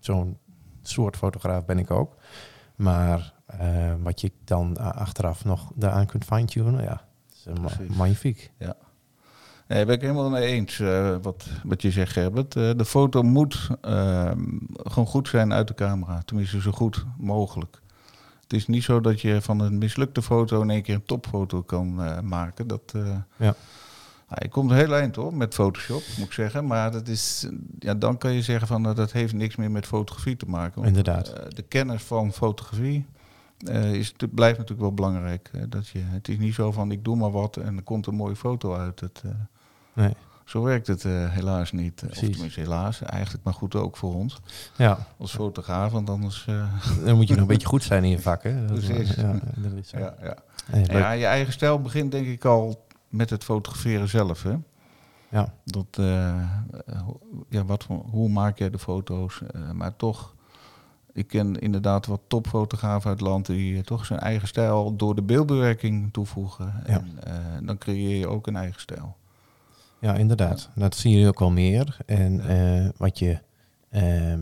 Zo'n 0.00 0.38
soort 0.82 1.16
fotograaf 1.16 1.64
ben 1.64 1.78
ik 1.78 1.90
ook. 1.90 2.16
Maar 2.76 3.32
uh, 3.60 3.94
wat 4.02 4.20
je 4.20 4.32
dan 4.44 4.76
achteraf 4.76 5.44
nog 5.44 5.72
daaraan 5.74 6.06
kunt 6.06 6.24
fine-tunen, 6.24 6.82
ja, 6.82 7.04
is 7.32 7.60
ma 7.60 7.70
magnifiek. 7.96 8.52
Ja. 8.58 8.76
Nee, 9.66 9.84
ben 9.84 9.94
ik 9.94 10.00
helemaal 10.00 10.30
mee 10.30 10.46
eens 10.46 10.78
wat, 11.22 11.46
wat 11.64 11.82
je 11.82 11.90
zegt, 11.90 12.14
Herbert. 12.14 12.52
de 12.52 12.84
foto 12.84 13.22
moet 13.22 13.68
ehm, 13.80 14.58
gewoon 14.72 15.06
goed 15.06 15.28
zijn 15.28 15.52
uit 15.52 15.68
de 15.68 15.74
camera. 15.74 16.22
Tenminste, 16.24 16.60
zo 16.60 16.70
goed 16.70 17.04
mogelijk. 17.16 17.80
Het 18.48 18.56
is 18.56 18.66
niet 18.66 18.82
zo 18.82 19.00
dat 19.00 19.20
je 19.20 19.42
van 19.42 19.60
een 19.60 19.78
mislukte 19.78 20.22
foto 20.22 20.62
in 20.62 20.70
één 20.70 20.82
keer 20.82 20.94
een 20.94 21.04
topfoto 21.04 21.62
kan 21.62 22.00
uh, 22.00 22.20
maken. 22.20 22.66
Dat, 22.66 22.92
uh, 22.96 23.02
ja. 23.36 23.54
Nou, 24.28 24.42
je 24.42 24.48
komt 24.48 24.70
heel 24.70 24.94
eind 24.94 25.16
hoor, 25.16 25.34
met 25.34 25.54
Photoshop, 25.54 26.02
moet 26.16 26.26
ik 26.26 26.32
zeggen. 26.32 26.66
Maar 26.66 26.92
dat 26.92 27.08
is, 27.08 27.48
ja, 27.78 27.94
dan 27.94 28.18
kan 28.18 28.32
je 28.32 28.42
zeggen 28.42 28.66
van 28.66 28.88
uh, 28.88 28.94
dat 28.94 29.12
heeft 29.12 29.32
niks 29.32 29.56
meer 29.56 29.70
met 29.70 29.86
fotografie 29.86 30.36
te 30.36 30.46
maken. 30.46 30.84
Inderdaad. 30.84 31.56
de 31.56 31.62
kennis 31.62 32.02
van 32.02 32.32
fotografie 32.32 33.06
is, 33.92 34.12
blijft 34.30 34.58
natuurlijk 34.58 34.80
wel 34.80 34.94
belangrijk. 34.94 35.50
dat 35.68 35.88
je, 35.88 35.98
het 35.98 36.28
is 36.28 36.38
niet 36.38 36.54
zo 36.54 36.72
van 36.72 36.90
ik 36.90 37.04
doe 37.04 37.16
maar 37.16 37.30
wat 37.30 37.56
en 37.56 37.76
er 37.76 37.82
komt 37.82 38.06
een 38.06 38.14
mooie 38.14 38.36
foto 38.36 38.74
uit. 38.74 39.00
Het, 39.00 39.22
nee. 39.92 40.14
Zo 40.48 40.62
werkt 40.62 40.86
het 40.86 41.02
helaas 41.02 41.72
niet. 41.72 42.02
Of 42.10 42.16
tenminste 42.16 42.60
helaas, 42.60 43.02
eigenlijk 43.02 43.44
maar 43.44 43.54
goed 43.54 43.74
ook 43.74 43.96
voor 43.96 44.14
ons. 44.14 44.40
Ja. 44.76 45.06
Als 45.18 45.34
fotograaf, 45.34 45.92
want 45.92 46.10
anders... 46.10 46.44
Dan 47.04 47.16
moet 47.16 47.28
je 47.28 47.32
nog 47.34 47.42
een 47.42 47.46
beetje 47.46 47.66
goed 47.66 47.82
zijn 47.82 48.04
in 48.04 48.10
je 48.10 48.20
vak, 48.20 48.42
hè? 48.42 48.64
Precies. 48.64 49.14
Ja, 49.14 49.32
dat 49.56 49.72
is 49.72 49.90
ja, 49.90 50.14
ja. 50.22 50.36
ja, 50.98 51.10
je 51.10 51.26
eigen 51.26 51.52
stijl 51.52 51.80
begint 51.80 52.12
denk 52.12 52.26
ik 52.26 52.44
al 52.44 52.86
met 53.08 53.30
het 53.30 53.44
fotograferen 53.44 54.08
zelf, 54.08 54.42
hè? 54.42 54.54
Ja. 55.28 55.52
Dat, 55.64 55.86
ja, 57.48 57.64
wat, 57.64 57.86
hoe 58.10 58.28
maak 58.28 58.58
jij 58.58 58.70
de 58.70 58.78
foto's? 58.78 59.40
maar 59.72 59.96
toch 59.96 60.36
ik 61.18 61.26
ken 61.26 61.58
inderdaad 61.58 62.06
wat 62.06 62.20
topfotografen 62.26 63.10
uit 63.10 63.18
het 63.18 63.28
land 63.28 63.46
die 63.46 63.76
eh, 63.76 63.82
toch 63.82 64.06
zijn 64.06 64.18
eigen 64.18 64.48
stijl 64.48 64.96
door 64.96 65.14
de 65.14 65.22
beeldbewerking 65.22 66.12
toevoegen. 66.12 66.84
En 66.84 67.18
uh, 67.26 67.34
dan 67.62 67.78
creëer 67.78 68.18
je 68.18 68.28
ook 68.28 68.46
een 68.46 68.56
eigen 68.56 68.80
stijl. 68.80 69.16
Ja, 70.00 70.14
inderdaad. 70.14 70.70
Dat 70.74 70.96
zie 70.96 71.18
je 71.18 71.28
ook 71.28 71.38
wel 71.38 71.50
meer. 71.50 71.96
En 72.06 72.32
uh, 72.32 72.88
wat 72.96 73.18
je 73.18 73.38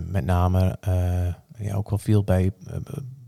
met 0.06 0.24
name 0.24 0.78
ja, 1.58 1.74
ook 1.74 1.90
wel 1.90 1.98
veel 1.98 2.24
bij 2.24 2.52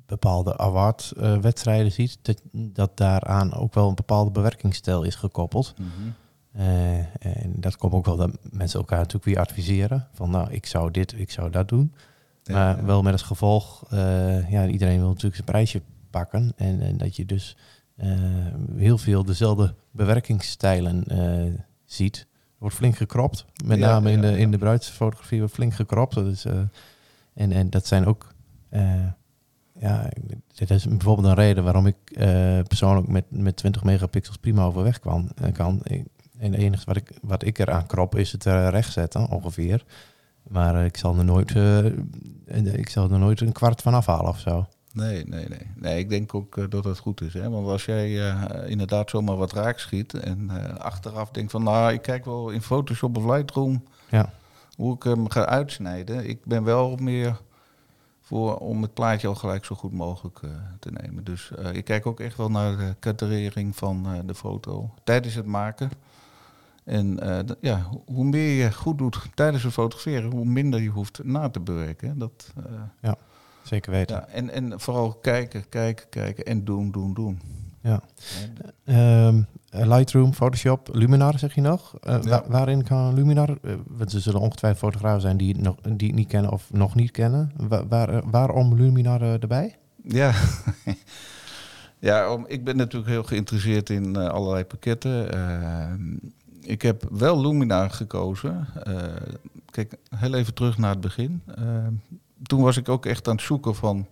bepaalde 0.07 0.59
award-wedstrijden 0.59 1.93
ziet, 1.93 2.19
dat, 2.23 2.43
dat 2.53 2.97
daaraan 2.97 3.55
ook 3.55 3.75
wel 3.75 3.89
een 3.89 3.95
bepaalde 3.95 4.31
bewerkingsstijl 4.31 5.03
is 5.03 5.15
gekoppeld. 5.15 5.75
Mm 5.79 6.15
en 7.19 7.53
dat 7.57 7.77
komt 7.77 7.93
ook 7.93 8.05
wel 8.05 8.17
dat 8.17 8.31
mensen 8.51 8.79
elkaar 8.79 8.99
natuurlijk 8.99 9.25
weer 9.25 9.39
adviseren. 9.39 10.09
Van 10.13 10.31
nou, 10.31 10.51
ik 10.51 10.67
zou 10.67 10.91
dit, 10.91 11.15
ik 11.19 11.31
zou 11.31 11.51
dat 11.51 11.69
doen. 11.69 11.95
Maar 12.51 12.85
wel 12.85 13.03
met 13.03 13.13
als 13.13 13.23
gevolg, 13.23 13.85
ja, 14.49 14.67
iedereen 14.67 14.99
wil 14.99 15.09
natuurlijk 15.09 15.35
zijn 15.35 15.47
prijsje 15.47 15.83
pakken. 16.11 16.53
En, 16.57 16.81
en 16.81 16.97
dat 16.97 17.17
je 17.17 17.25
dus 17.25 17.57
uh, 17.97 18.07
heel 18.77 18.99
veel 18.99 19.25
dezelfde 19.25 19.75
bewerkingsstijlen 19.91 21.05
uh, 21.13 21.55
ziet. 21.93 22.27
Wordt 22.59 22.75
flink 22.75 22.97
gekropt. 22.97 23.45
Met 23.65 23.79
ja, 23.79 23.87
name 23.87 24.11
in, 24.11 24.21
de, 24.21 24.39
in 24.39 24.51
de 24.51 24.59
bruidsfotografie 24.59 25.39
wordt 25.39 25.55
flink 25.55 25.75
gekropt. 25.75 26.15
Dat 26.15 26.27
is, 26.27 26.45
en, 27.35 27.53
en 27.53 27.71
dat 27.71 27.87
zijn 27.87 28.07
ook... 28.07 28.35
ja, 29.73 30.11
dit 30.55 30.71
is 30.71 30.87
bijvoorbeeld 30.87 31.27
een 31.27 31.35
reden 31.35 31.65
waarom 31.65 31.87
ik 31.87 31.97
persoonlijk 32.69 33.09
met, 33.09 33.25
met 33.29 33.57
20 33.57 33.85
megapixels 33.85 34.37
prima 34.37 34.65
overweg 34.65 35.01
kwam, 35.01 35.31
kan. 35.53 35.83
En 36.39 36.53
het 36.53 36.61
enige 36.61 36.85
wat 36.85 36.97
ik, 36.97 37.11
wat 37.23 37.45
ik 37.45 37.59
eraan 37.59 37.87
krop 37.87 38.17
is 38.17 38.33
het 38.33 38.45
recht 38.45 38.93
zetten, 38.93 39.29
ongeveer. 39.29 39.85
Maar 40.49 40.75
eh, 40.75 40.85
ik 40.85 40.97
zal 40.97 41.17
er 41.19 41.25
nooit, 41.25 41.55
uh, 41.55 41.85
ik 42.75 42.89
zal 42.89 43.11
er 43.11 43.19
nooit 43.19 43.41
een 43.41 43.53
kwart 43.53 43.83
van 43.83 43.95
afhalen 43.95 44.29
of 44.29 44.39
zo. 44.39 44.67
Nee, 44.93 45.25
nee, 45.27 45.49
nee. 45.49 45.71
Nee, 45.75 45.99
ik 45.99 46.09
denk 46.09 46.35
ook 46.35 46.57
uh, 46.57 46.65
dat 46.69 46.83
dat 46.83 46.99
goed 46.99 47.21
is. 47.21 47.35
Hè? 47.35 47.51
Want 47.51 47.67
als 47.67 47.85
jij 47.85 48.11
uh, 48.11 48.45
inderdaad 48.71 49.11
zomaar 49.11 49.37
wat 49.37 49.53
raak 49.53 49.79
schiet 49.79 50.15
en 50.15 50.51
achteraf 50.79 51.31
denkt 51.31 51.51
van, 51.51 51.63
nou, 51.63 51.93
ik 51.93 52.03
kijk 52.03 52.25
wel 52.25 52.51
in 52.51 52.63
Photoshop 52.63 53.17
of 53.17 53.25
Lightroom 53.25 53.85
ja. 54.09 54.33
hoe 54.77 54.95
ik 54.95 55.03
hem 55.03 55.31
ga 55.31 55.47
uitsnijden. 55.47 56.29
Ik 56.29 56.45
ben 56.45 56.65
wel 56.65 56.97
meer 56.97 57.41
voor 58.21 58.57
om 58.57 58.83
het 58.83 58.95
plaatje 58.95 59.29
al 59.29 59.35
gelijk 59.35 59.65
zo 59.65 59.75
goed 59.75 59.93
mogelijk 59.93 60.41
te 60.79 60.91
nemen. 60.91 61.25
Dus 61.25 61.51
ik 61.73 61.85
kijk 61.85 62.07
ook 62.07 62.21
echt 62.21 62.37
wel 62.37 62.51
naar 62.51 62.77
de 62.77 62.95
kadrering 62.99 63.77
van 63.77 64.23
de 64.27 64.35
foto 64.35 64.91
tijdens 65.05 65.35
het 65.35 65.47
maken. 65.47 65.91
En 66.85 67.19
ja, 67.61 67.91
hoe 68.07 68.25
meer 68.25 68.65
je 68.65 68.73
goed 68.73 68.99
doet 68.99 69.29
tijdens 69.35 69.63
het 69.63 69.73
fotograferen, 69.73 70.31
hoe 70.31 70.45
minder 70.45 70.81
je 70.81 70.89
hoeft 70.89 71.25
na 71.25 71.49
te 71.49 71.61
bewerken. 71.61 72.19
Dat, 72.19 72.53
ja, 73.01 73.17
zeker 73.63 73.93
weten. 73.93 74.17
Ja, 74.17 74.27
en, 74.27 74.51
en 74.51 74.81
vooral 74.81 75.13
kijken, 75.15 75.69
kijken, 75.69 76.09
kijken 76.09 76.45
en 76.45 76.65
doen, 76.65 76.91
doen, 76.91 77.15
doen. 77.15 77.41
Ja. 77.81 78.03
Um, 79.27 79.47
Lightroom, 79.71 80.35
Photoshop, 80.35 80.89
Luminar 80.93 81.39
zeg 81.39 81.55
je 81.55 81.61
nog. 81.61 81.95
Uh, 82.07 82.19
ja. 82.23 82.45
waarin 82.49 82.85
kan 82.85 83.15
Luminar, 83.15 83.59
want 83.87 84.13
er 84.13 84.21
zullen 84.21 84.41
ongetwijfeld 84.41 84.93
fotografen 84.93 85.21
zijn 85.21 85.37
die, 85.37 85.59
nog, 85.59 85.77
die 85.81 86.07
het 86.07 86.17
niet 86.17 86.29
kennen 86.29 86.51
of 86.51 86.73
nog 86.73 86.95
niet 86.95 87.11
kennen. 87.11 87.53
waar, 87.89 88.31
waarom 88.31 88.75
Luminar 88.75 89.23
erbij? 89.23 89.77
Ja, 90.03 90.33
ja 92.09 92.33
om, 92.33 92.45
ik 92.47 92.65
ben 92.65 92.77
natuurlijk 92.77 93.11
heel 93.11 93.23
geïnteresseerd 93.23 93.91
in 93.91 94.17
allerlei 94.17 94.65
pakketten 94.65 95.33
ehm, 95.33 96.17
ik 96.61 96.83
heb 96.83 97.07
wel 97.11 97.41
Lumina 97.41 97.89
gekozen. 97.89 98.67
Kijk, 99.71 99.97
heel 100.17 100.35
even 100.35 100.55
terug 100.55 100.79
naar 100.79 100.91
het 100.91 101.01
begin. 101.01 101.43
Toen 102.43 102.63
was 102.63 102.77
ik 102.77 102.89
ook 102.89 103.07
echt 103.07 103.29
aan 103.29 103.35
het 103.35 103.45
zoeken 103.45 103.75
van... 103.75 104.07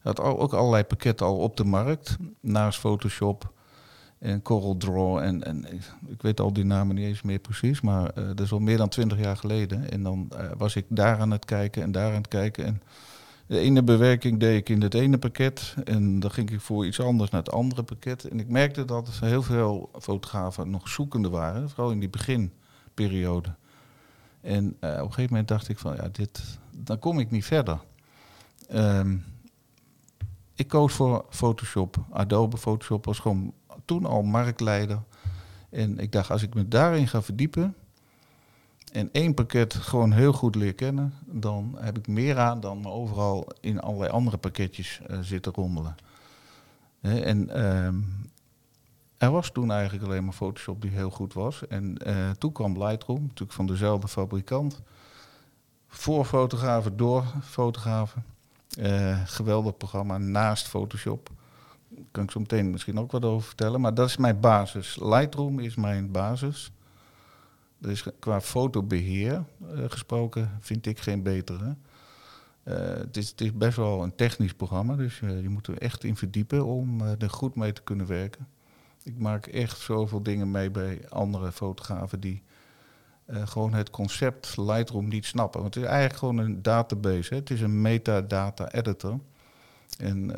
had 0.00 0.20
ook 0.20 0.52
allerlei 0.52 0.84
pakketten 0.84 1.26
al 1.26 1.36
op 1.36 1.56
de 1.56 1.64
markt. 1.64 2.16
Naast 2.40 2.78
Photoshop 2.78 3.52
en 4.18 4.42
Corel 4.42 4.76
Draw. 4.76 5.18
En, 5.18 5.44
en 5.44 5.66
ik 6.06 6.22
weet 6.22 6.40
al 6.40 6.52
die 6.52 6.64
namen 6.64 6.94
niet 6.94 7.06
eens 7.06 7.22
meer 7.22 7.38
precies. 7.38 7.80
Maar 7.80 8.10
uh, 8.18 8.26
dat 8.26 8.40
is 8.40 8.52
al 8.52 8.58
meer 8.58 8.76
dan 8.76 8.88
twintig 8.88 9.18
jaar 9.18 9.36
geleden. 9.36 9.90
En 9.90 10.02
dan 10.02 10.32
was 10.56 10.76
ik 10.76 10.84
daar 10.88 11.18
aan 11.18 11.30
het 11.30 11.44
kijken 11.44 11.82
en 11.82 11.92
daar 11.92 12.08
aan 12.08 12.16
het 12.16 12.28
kijken. 12.28 12.64
En 12.64 12.82
de 13.46 13.58
ene 13.58 13.82
bewerking 13.82 14.40
deed 14.40 14.58
ik 14.58 14.68
in 14.68 14.82
het 14.82 14.94
ene 14.94 15.18
pakket 15.18 15.74
en 15.84 16.20
dan 16.20 16.30
ging 16.30 16.50
ik 16.50 16.60
voor 16.60 16.86
iets 16.86 17.00
anders 17.00 17.30
naar 17.30 17.42
het 17.42 17.52
andere 17.52 17.82
pakket. 17.82 18.24
En 18.24 18.40
ik 18.40 18.48
merkte 18.48 18.84
dat 18.84 19.08
heel 19.20 19.42
veel 19.42 19.90
fotografen 20.00 20.70
nog 20.70 20.88
zoekende 20.88 21.28
waren, 21.28 21.70
vooral 21.70 21.90
in 21.90 22.00
die 22.00 22.08
beginperiode. 22.08 23.54
En 24.44 24.64
uh, 24.64 24.90
op 24.90 24.98
een 24.98 25.12
gegeven 25.12 25.30
moment 25.30 25.48
dacht 25.48 25.68
ik 25.68 25.78
van, 25.78 25.96
ja, 25.96 26.08
dit, 26.12 26.58
dan 26.76 26.98
kom 26.98 27.18
ik 27.18 27.30
niet 27.30 27.44
verder. 27.44 27.78
Um, 28.72 29.24
ik 30.54 30.68
koos 30.68 30.92
voor 30.92 31.24
Photoshop. 31.30 31.96
Adobe 32.10 32.56
Photoshop 32.56 33.04
was 33.04 33.18
gewoon 33.18 33.52
toen 33.84 34.06
al 34.06 34.22
marktleider. 34.22 35.02
En 35.70 35.98
ik 35.98 36.12
dacht, 36.12 36.30
als 36.30 36.42
ik 36.42 36.54
me 36.54 36.68
daarin 36.68 37.08
ga 37.08 37.22
verdiepen, 37.22 37.74
en 38.92 39.08
één 39.12 39.34
pakket 39.34 39.74
gewoon 39.74 40.12
heel 40.12 40.32
goed 40.32 40.54
leer 40.54 40.74
kennen, 40.74 41.14
dan 41.26 41.76
heb 41.80 41.98
ik 41.98 42.06
meer 42.06 42.38
aan 42.38 42.60
dan 42.60 42.80
me 42.80 42.88
overal 42.88 43.46
in 43.60 43.80
allerlei 43.80 44.10
andere 44.10 44.36
pakketjes 44.36 45.00
uh, 45.10 45.18
zitten 45.20 45.52
rommelen. 45.52 45.94
en 47.00 47.48
ehm, 47.50 48.00
er 49.24 49.30
was 49.30 49.50
toen 49.50 49.70
eigenlijk 49.70 50.04
alleen 50.04 50.24
maar 50.24 50.34
Photoshop 50.34 50.82
die 50.82 50.90
heel 50.90 51.10
goed 51.10 51.32
was. 51.32 51.66
En 51.66 51.96
uh, 52.06 52.30
toen 52.30 52.52
kwam 52.52 52.82
Lightroom, 52.82 53.22
natuurlijk 53.22 53.52
van 53.52 53.66
dezelfde 53.66 54.08
fabrikant. 54.08 54.82
Voor 55.86 56.24
fotografen, 56.24 56.96
door 56.96 57.24
fotografen. 57.42 58.24
Uh, 58.78 59.20
geweldig 59.24 59.76
programma 59.76 60.18
naast 60.18 60.68
Photoshop. 60.68 61.30
Daar 61.88 62.04
kan 62.10 62.24
ik 62.24 62.30
zo 62.30 62.40
meteen 62.40 62.70
misschien 62.70 62.98
ook 62.98 63.12
wat 63.12 63.24
over 63.24 63.46
vertellen. 63.46 63.80
Maar 63.80 63.94
dat 63.94 64.08
is 64.08 64.16
mijn 64.16 64.40
basis. 64.40 64.98
Lightroom 65.00 65.58
is 65.58 65.74
mijn 65.74 66.10
basis. 66.10 66.72
Dus 67.78 68.06
qua 68.18 68.40
fotobeheer 68.40 69.44
uh, 69.74 69.84
gesproken 69.88 70.50
vind 70.60 70.86
ik 70.86 70.98
geen 70.98 71.22
betere. 71.22 71.76
Het, 72.62 73.16
is, 73.16 73.28
het, 73.30 73.40
is, 73.40 73.52
best 73.52 73.76
wel 73.76 74.02
een 74.02 74.14
technisch 74.14 74.54
programma, 74.54 74.96
dus 74.96 75.18
je 75.18 75.48
moet 75.48 75.66
er 75.66 75.78
echt 75.78 76.04
in 76.04 76.16
verdiepen 76.16 76.64
om 76.64 77.00
er 77.00 77.30
goed 77.30 77.54
mee 77.54 77.72
te 77.72 77.82
kunnen 77.82 78.06
werken. 78.06 78.46
Ik 79.04 79.18
maak 79.18 79.46
echt 79.46 79.78
zoveel 79.78 80.22
dingen 80.22 80.50
mee 80.50 80.70
bij 80.70 81.08
andere 81.08 81.52
fotografen 81.52 82.20
die 82.20 82.42
gewoon 83.26 83.74
het 83.74 83.90
concept 83.90 84.56
Lightroom 84.56 85.08
niet 85.08 85.24
snappen. 85.24 85.60
Want 85.60 85.74
het 85.74 85.84
is 85.84 85.90
eigenlijk 85.90 86.18
gewoon 86.18 86.38
een 86.38 86.62
database, 86.62 87.34
hè. 87.34 87.40
het 87.40 87.50
is 87.50 87.60
een 87.60 87.80
metadata 87.80 88.72
editor. 88.72 89.18
En 89.98 90.32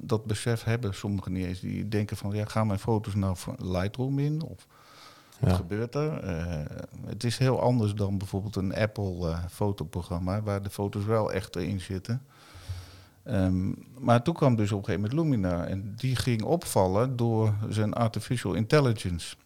dat 0.00 0.24
besef 0.24 0.64
hebben 0.64 0.94
sommigen 0.94 1.32
niet 1.32 1.46
eens. 1.46 1.60
Die 1.60 1.88
denken 1.88 2.16
van, 2.16 2.30
ja, 2.30 2.44
gaan 2.44 2.66
mijn 2.66 2.78
foto's 2.78 3.14
nou 3.14 3.36
van 3.36 3.56
Lightroom 3.58 4.18
in? 4.18 4.42
Of 4.42 4.66
wat 5.42 5.56
gebeurt 5.56 5.94
er? 5.94 6.18
Eh, 6.18 6.76
het 7.06 7.24
is 7.24 7.38
heel 7.38 7.60
anders 7.60 7.94
dan 7.94 8.18
bijvoorbeeld 8.18 8.56
een 8.56 8.74
Apple 8.74 9.36
fotoprogramma, 9.50 10.42
waar 10.42 10.62
de 10.62 10.70
foto's 10.70 11.04
wel 11.04 11.32
echt 11.32 11.56
in 11.56 11.80
zitten. 11.80 12.22
Ehm, 13.24 13.72
maar 13.98 14.22
toen 14.22 14.34
kwam 14.34 14.56
dus 14.56 14.72
op 14.72 14.78
een 14.78 14.84
gegeven 14.84 15.10
moment 15.10 15.30
Lumina 15.30 15.66
en 15.66 15.94
die 15.96 16.16
ging 16.16 16.42
opvallen 16.42 17.16
door 17.16 17.54
zijn 17.68 17.92
artificial 17.92 18.54
intelligence. 18.54 19.36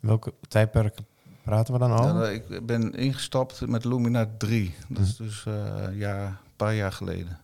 Welke 0.00 0.32
tijdperk 0.48 0.98
praten 1.42 1.72
we 1.72 1.78
dan 1.78 1.92
al? 1.92 2.22
Ja, 2.22 2.28
ik 2.28 2.66
ben 2.66 2.94
ingestapt 2.94 3.66
met 3.66 3.84
Lumina 3.84 4.30
3. 4.38 4.74
Dat 4.88 5.02
is 5.02 5.18
mhm. 5.18 5.28
dus 5.28 5.44
uh, 5.48 5.98
ja, 5.98 6.26
een 6.26 6.36
paar 6.56 6.74
jaar 6.74 6.92
geleden. 6.92 7.40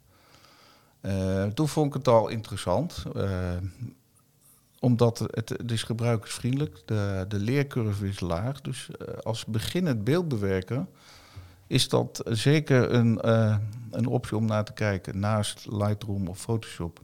toen 1.55 1.69
vond 1.69 1.87
ik 1.87 1.95
het 1.95 2.09
al 2.09 2.29
interessant 2.29 3.03
omdat 4.81 5.19
het, 5.19 5.49
het 5.49 5.71
is 5.71 5.83
gebruikersvriendelijk, 5.83 6.83
de, 6.85 7.25
de 7.29 7.39
leercurve 7.39 8.09
is 8.09 8.21
laag. 8.21 8.61
Dus 8.61 8.89
als 9.23 9.45
beginnend 9.45 10.05
beeldbewerker 10.05 10.87
is 11.71 11.89
dat 11.89 12.23
zeker 12.25 12.93
een, 12.93 13.19
uh, 13.25 13.57
een 13.91 14.07
optie 14.07 14.37
om 14.37 14.45
naar 14.45 14.65
te 14.65 14.73
kijken 14.73 15.19
naast 15.19 15.67
Lightroom 15.71 16.29
of 16.29 16.39
Photoshop. 16.39 17.01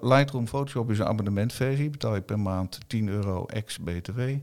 Lightroom 0.00 0.48
Photoshop 0.48 0.90
is 0.90 0.98
een 0.98 1.06
abonnementversie, 1.06 1.90
betaal 1.90 2.14
je 2.14 2.20
per 2.20 2.40
maand 2.40 2.78
10 2.86 3.08
euro 3.08 3.46
ex-BTW. 3.46 4.18
Uh, 4.18 4.38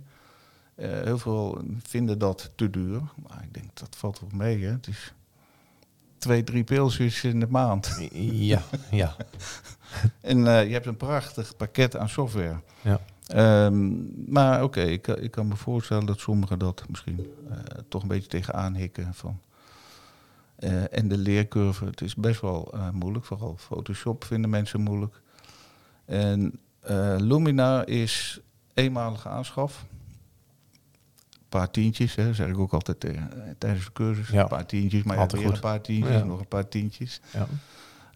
heel 0.76 1.18
veel 1.18 1.62
vinden 1.84 2.20
dat 2.20 2.52
te 2.56 2.70
duur, 2.70 3.02
maar 3.28 3.44
ik 3.44 3.54
denk 3.54 3.70
dat 3.74 3.96
valt 3.96 4.20
wel 4.20 4.30
mee. 4.34 4.64
Hè. 4.64 4.72
Het 4.72 4.88
is 4.88 5.14
twee, 6.18 6.44
drie 6.44 6.64
pilsjes 6.64 7.24
in 7.24 7.40
de 7.40 7.48
maand. 7.50 8.10
Ja, 8.14 8.62
ja. 8.92 9.16
en 10.22 10.38
uh, 10.38 10.66
je 10.66 10.74
hebt 10.74 10.86
een 10.86 10.98
prachtig 10.98 11.56
pakket 11.56 11.98
aan 11.98 12.10
software. 12.10 12.60
Ja. 12.82 13.00
Um, 13.36 14.14
maar 14.28 14.64
oké, 14.64 14.82
ik, 14.82 15.08
ik, 15.08 15.32
kan 15.32 15.48
me 15.48 15.56
voorstellen 15.56 16.06
dat 16.06 16.20
sommigen 16.20 16.60
dat 16.60 16.84
misschien 16.90 17.34
uh, 17.50 17.56
toch 17.88 18.02
een 18.02 18.08
beetje 18.08 18.30
tegenaan 18.30 18.76
hikken. 18.76 19.14
Van. 19.14 19.40
Uh, 20.60 20.98
en 20.98 21.08
de 21.08 21.18
leercurve, 21.18 21.86
het 21.86 22.02
is 22.02 22.16
best 22.16 22.42
wel 22.42 22.74
moeilijk. 22.94 23.26
Vooral 23.26 23.56
Photoshop 23.58 24.24
vinden 24.24 24.50
mensen 24.50 24.82
moeilijk. 24.82 25.22
En 26.06 26.60
Lumina 27.18 27.86
is 27.86 28.40
eenmalige 28.74 29.30
aanschaf 29.30 29.86
paar 31.50 31.72
tientjes, 31.72 32.16
hè, 32.16 32.34
zeg 32.34 32.48
ik 32.48 32.58
ook 32.58 32.74
altijd 32.74 33.00
tijdens 33.58 33.86
de 33.86 33.92
cursus. 33.94 34.30
Ja. 34.30 34.42
Een 34.42 34.48
paar 34.48 34.66
tientjes, 34.66 35.04
maar 35.04 35.28
weer 35.28 35.46
een 35.46 35.60
paar 35.60 35.82
tientjes, 35.82 36.16
ja. 36.16 36.24
nog 36.24 36.40
een 36.40 36.48
paar 36.48 36.68
tientjes. 36.68 37.22
Ja. 37.34 37.48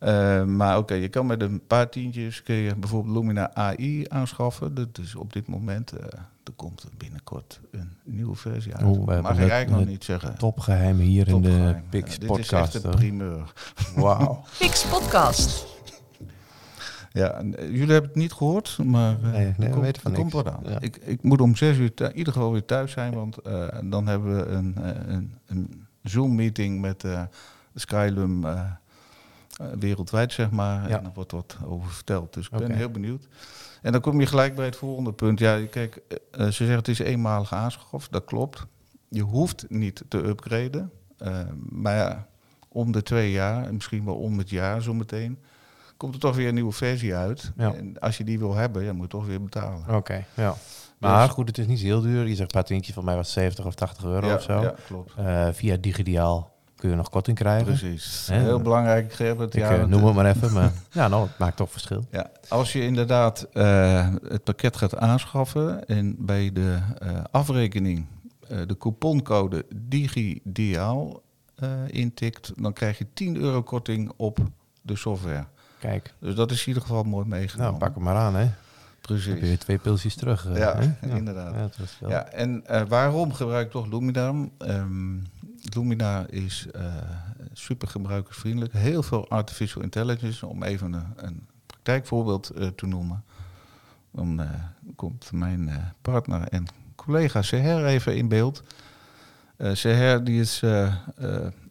Uh, 0.04 0.44
maar 0.44 0.72
oké, 0.72 0.80
okay, 0.80 1.02
je 1.02 1.08
kan 1.08 1.26
met 1.26 1.42
een 1.42 1.62
paar 1.68 1.90
tientjes 1.90 2.44
kun 2.44 2.56
je 2.56 2.76
bijvoorbeeld 2.76 3.16
Lumina 3.16 3.54
AI 3.56 4.06
aanschaffen. 4.08 4.74
Dat 4.74 4.98
is 4.98 5.16
op 5.16 5.34
dit 5.34 5.48
moment, 5.48 5.94
uh, 5.94 6.00
er 6.44 6.54
komt 6.56 6.86
binnenkort 6.98 7.60
een 7.72 7.92
nieuwe 8.04 8.36
versie 8.36 8.76
uit. 8.76 8.86
Oeh, 8.86 9.22
Mag 9.22 9.32
ik 9.32 9.50
eigenlijk 9.50 9.70
nog 9.70 9.86
niet 9.86 10.04
zeggen. 10.04 10.38
Topgeheimen 10.38 11.06
hier 11.06 11.28
in 11.28 11.42
de 11.42 11.76
Pix 11.90 12.18
podcast. 12.18 12.38
Dit 12.38 12.46
is 12.46 12.52
echt 12.52 12.84
een 12.84 12.92
primeur. 12.92 13.54
Wauw. 13.96 14.44
Pix 14.60 14.86
podcast. 14.86 15.66
Ja, 17.12 17.32
eh, 17.34 17.70
jullie 17.70 17.92
hebben 17.92 18.10
het 18.10 18.16
niet 18.16 18.34
gehoord, 18.34 18.78
maar 18.84 19.18
uh, 19.24 19.32
nee, 19.32 19.54
nee, 19.58 19.70
we 19.74 19.80
weten 19.80 20.02
van 20.02 20.14
komt 20.14 20.34
wat 20.34 20.48
aan. 20.48 20.64
Ik, 20.80 20.96
ik 20.96 21.24
moet 21.24 21.42
om 21.42 21.56
zes 21.56 21.78
uur 21.78 21.92
in 21.96 22.18
ieder 22.18 22.34
geval 22.34 22.52
weer 22.52 22.66
thuis 22.66 22.92
zijn, 22.92 23.14
want 23.14 23.38
uh, 23.48 23.68
dan 23.84 24.08
hebben 24.08 24.36
we 24.36 24.46
een, 24.46 24.76
een, 25.08 25.34
een 25.46 25.86
Zoom-meeting 26.02 26.82
met 26.82 27.02
de 27.02 27.28
Skylum 27.76 28.46
wereldwijd, 29.80 30.34
zeg 30.34 30.52
maar. 30.52 30.90
Ja. 30.90 30.98
En 30.98 31.04
daar 31.04 31.14
wordt 31.14 31.32
wat 31.32 31.58
over 31.66 31.92
verteld. 31.92 32.34
Dus 32.34 32.46
ik 32.46 32.58
ben 32.58 32.72
heel 32.72 32.90
benieuwd. 32.90 33.28
En 33.82 33.92
dan 33.92 34.02
kom 34.02 34.20
je 34.20 34.26
gelijk 34.26 34.56
bij 34.56 34.66
het 34.66 34.76
volgende 34.76 35.14
punt. 35.14 35.40
Ja, 35.40 35.66
kijk, 35.66 36.02
ze 36.32 36.52
zeggen 36.52 36.76
het 36.76 36.88
is 36.88 37.00
eenmalige 37.00 37.56
aanschaf, 37.56 38.08
dat 38.08 38.26
klopt. 38.26 38.66
Je 39.10 39.22
hoeft 39.22 39.66
niet 39.70 40.04
te 40.08 40.18
upgraden. 40.18 40.92
maar 41.70 41.96
ja, 41.96 42.28
om 42.70 42.92
de 42.92 43.04
twee 43.04 43.32
jaar, 43.32 43.74
misschien 43.74 44.06
wel 44.06 44.16
om 44.16 44.38
het 44.38 44.50
jaar 44.50 44.82
zometeen 44.82 45.40
komt 45.98 46.16
er 46.16 46.22
toch 46.22 46.36
weer 46.36 46.48
een 46.48 46.54
nieuwe 46.54 46.72
versie 46.72 47.16
uit. 47.16 47.52
En 47.58 48.00
als 48.00 48.18
je 48.18 48.24
die 48.24 48.40
wil 48.40 48.56
hebben, 48.56 48.84
ja, 48.84 48.94
moet 48.94 49.04
je 49.04 49.10
toch 49.10 49.26
weer 49.26 49.44
betalen. 49.44 49.96
Oké, 49.96 50.26
ja. 50.34 50.56
Maar 50.98 51.26
dus- 51.26 51.34
goed, 51.34 51.48
het 51.48 51.58
is 51.58 51.68
niet 51.68 51.80
heel 51.80 52.02
duur. 52.02 52.28
Je 52.28 52.36
zegt 52.36 52.52
patentje 52.52 52.94
van 52.94 53.06
mij 53.06 53.16
was 53.16 53.32
70 53.32 53.66
of 53.66 53.76
80 53.76 54.04
euro 54.04 54.28
ja, 54.28 54.36
of 54.36 54.42
zo. 54.42 54.62
Ja, 54.62 54.76
klopt. 54.86 55.14
Uh, 55.20 55.48
via 55.52 55.78
Digidiaal 55.78 56.53
kun 56.84 56.92
je 56.92 56.98
nog 56.98 57.10
korting 57.10 57.38
krijgen. 57.38 57.66
Precies. 57.66 58.28
Heel 58.32 58.60
belangrijk. 58.60 59.14
Het, 59.18 59.42
ik 59.42 59.54
ja, 59.54 59.78
uh, 59.78 59.86
noem 59.86 60.06
het 60.06 60.16
maar 60.16 60.26
even, 60.26 60.54
maar 60.54 60.72
ja, 60.92 61.08
nou, 61.08 61.28
het 61.28 61.38
maakt 61.38 61.58
toch 61.58 61.72
verschil. 61.72 62.06
Ja, 62.12 62.32
als 62.48 62.74
je 62.74 62.82
inderdaad 62.82 63.48
uh, 63.54 64.08
het 64.28 64.44
pakket 64.44 64.78
gaat 64.78 64.98
aanschaffen 64.98 65.86
en 65.86 66.16
bij 66.20 66.52
de 66.54 66.80
afrekening 67.32 68.06
de 68.48 68.78
couponcode 68.78 69.66
DigiDiaal 69.76 71.22
intikt, 71.88 72.52
dan 72.56 72.74
krijg 72.74 72.98
je 72.98 73.06
10 73.14 73.38
euro 73.38 73.64
korting 73.64 74.12
op 74.16 74.40
de 74.82 74.96
software. 74.96 75.46
Kijk. 75.80 76.14
Dus 76.20 76.36
dat 76.36 76.52
is 76.52 76.60
in 76.60 76.68
ieder 76.68 76.82
geval 76.82 77.04
mooi 77.04 77.26
meegenomen. 77.26 77.72
Nou, 77.72 77.86
pak 77.86 77.96
hem 77.96 78.04
maar 78.04 78.16
aan, 78.16 78.36
hè. 78.36 78.50
Precies. 79.02 79.26
Dan 79.26 79.38
heb 79.38 79.50
je 79.50 79.58
twee 79.58 79.78
pilsjes 79.78 80.16
terug. 80.16 80.48
Uh, 80.48 80.58
ja, 80.58 80.80
hè? 80.80 81.16
inderdaad. 81.16 81.54
Ja, 81.56 81.86
wel... 82.00 82.10
ja 82.10 82.28
en 82.28 82.64
uh, 82.72 82.82
waarom 82.88 83.34
gebruik 83.34 83.66
ik 83.66 83.72
toch 83.72 83.88
Lumina? 83.88 84.28
Um, 84.58 85.24
Lumina 85.74 86.26
is 86.28 86.68
uh, 86.76 86.96
super 87.54 87.88
gebruikersvriendelijk. 87.88 88.74
Heel 88.74 89.04
veel 89.04 89.30
artificial 89.30 89.82
intelligence, 89.82 90.48
om 90.48 90.64
even 90.64 90.94
een, 90.94 91.14
een 91.16 91.48
praktijkvoorbeeld 91.66 92.52
te 92.76 92.86
noemen. 92.86 93.24
Dan 94.12 94.42
komt 94.96 95.32
mijn 95.32 95.94
partner 96.02 96.48
en 96.48 96.66
collega 96.96 97.42
Seher 97.42 97.86
even 97.86 98.16
in 98.16 98.28
beeld. 98.28 98.64
Seher 99.74 100.24
die 100.24 100.40
is 100.40 100.64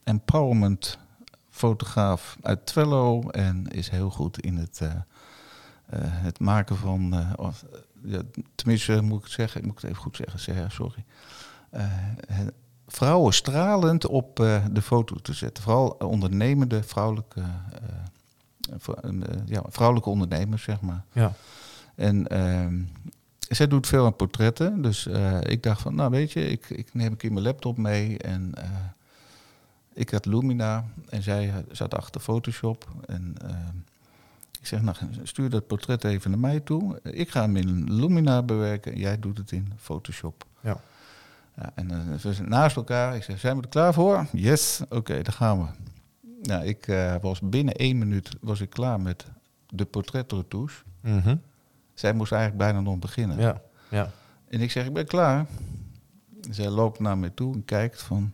empowerment 0.05 0.99
fotograaf 1.51 2.37
uit 2.43 2.67
Twello 2.67 3.31
en 3.31 3.69
is 3.69 3.89
heel 3.89 4.11
goed 4.11 4.41
in 4.41 4.57
het, 4.57 4.81
het 5.97 6.41
maken 6.41 6.77
van, 6.77 7.35
of, 7.37 7.65
tenminste 8.55 9.01
moet 9.03 9.19
ik 9.19 9.25
het 9.25 9.33
zeggen, 9.33 9.61
ik 9.61 9.67
moet 9.67 9.81
het 9.81 9.91
even 9.91 10.03
goed 10.03 10.17
zeggen, 10.17 10.41
zeg, 10.41 10.73
sorry. 10.73 11.05
Vrouwen 13.03 13.33
stralend 13.33 14.07
op 14.07 14.37
de 14.73 14.83
foto 14.83 15.17
te 15.17 15.33
zetten. 15.33 15.63
Vooral 15.63 15.89
ondernemende 15.89 16.83
vrouwelijke, 16.83 17.43
ja, 19.47 19.63
vrouwelijke 19.69 20.11
ondernemers, 20.11 20.63
zeg 20.63 20.81
maar. 20.81 21.05
Ja. 21.13 21.33
En 21.95 22.27
ehm, 22.27 22.83
zij 23.39 23.69
doet 23.69 23.87
veel 23.87 24.05
aan 24.05 24.17
portretten. 24.17 24.83
Dus 24.83 25.09
ik 25.43 25.63
dacht 25.63 25.81
van, 25.81 25.95
nou 25.95 26.11
weet 26.11 26.33
je, 26.33 26.49
ik, 26.49 26.71
ik 26.71 26.95
neem 26.95 27.11
een 27.11 27.17
keer 27.17 27.33
mijn 27.33 27.45
laptop 27.45 27.77
mee 27.77 28.19
en 28.19 28.53
ik 29.93 30.11
had 30.11 30.27
Lumina 30.27 30.85
en 31.09 31.23
zij 31.23 31.65
zat 31.71 31.95
achter 31.95 32.21
Photoshop. 32.21 32.89
En 33.07 33.37
ik 34.61 34.67
zeg, 34.67 34.83
nou, 34.83 34.97
stuur 35.23 35.51
dat 35.51 35.67
portret 35.67 36.05
even 36.05 36.31
naar 36.31 36.41
mij 36.41 36.61
toe. 36.61 37.01
Ik 37.03 37.31
ga 37.31 37.41
hem 37.41 37.57
in 37.57 37.95
Lumina 37.95 38.43
bewerken 38.43 38.93
en 38.93 38.99
jij 38.99 39.19
doet 39.19 39.39
het 39.39 39.53
in 39.53 39.73
Photoshop. 39.79 40.45
Ja. 40.61 40.81
Ja 41.57 41.73
en 41.75 42.19
we 42.23 42.33
zijn 42.33 42.49
naast 42.49 42.77
elkaar. 42.77 43.17
Ik 43.17 43.23
zeg, 43.23 43.39
zijn 43.39 43.57
we 43.57 43.63
er 43.63 43.69
klaar 43.69 43.95
voor? 43.95 44.27
Yes, 44.33 44.81
oké, 44.85 44.97
okay, 44.97 45.23
daar 45.23 45.33
gaan 45.33 45.61
we. 45.61 45.67
Nou, 46.43 46.65
ik 46.65 46.87
uh, 46.87 47.15
was 47.21 47.41
binnen 47.41 47.75
één 47.75 47.99
minuut 47.99 48.31
was 48.41 48.61
ik 48.61 48.71
klaar 48.71 49.01
met 49.01 49.27
de 49.69 49.85
portretretouche. 49.85 50.83
Mm 51.01 51.19
-hmm. 51.19 51.41
Zij 51.95 52.13
moest 52.13 52.33
eigenlijk 52.33 52.63
bijna 52.63 52.81
nog 52.81 52.99
beginnen. 52.99 53.39
Ja, 53.39 53.63
ja. 53.91 54.11
En 54.49 54.61
ik 54.61 54.71
zeg, 54.71 54.87
ik 54.87 54.93
ben 54.93 55.07
klaar. 55.07 55.47
Zij 56.51 56.69
loopt 56.69 57.01
naar 57.01 57.19
me 57.19 57.35
toe 57.35 57.55
en 57.55 57.65
kijkt 57.65 58.03
van 58.03 58.33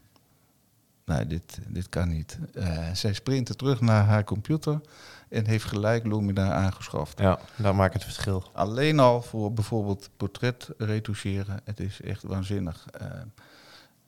nee, 1.08 1.26
dit, 1.26 1.58
dit 1.68 1.88
kan 1.88 2.08
niet. 2.08 2.38
Uh, 2.54 2.92
zij 2.92 3.12
sprintte 3.12 3.54
terug 3.54 3.80
naar 3.80 4.04
haar 4.04 4.24
computer 4.24 4.80
en 5.28 5.46
heeft 5.46 5.64
gelijk 5.64 6.06
Lumina 6.06 6.52
aangeschaft. 6.52 7.18
Ja, 7.18 7.38
dat 7.56 7.74
maakt 7.74 7.94
het 7.94 8.04
verschil. 8.04 8.44
Alleen 8.52 8.98
al 8.98 9.22
voor 9.22 9.52
bijvoorbeeld 9.52 10.10
portret 10.16 10.70
retoucheren, 10.78 11.60
het 11.64 11.80
is 11.80 12.00
echt 12.00 12.22
waanzinnig. 12.22 12.86
Uh, 13.02 13.08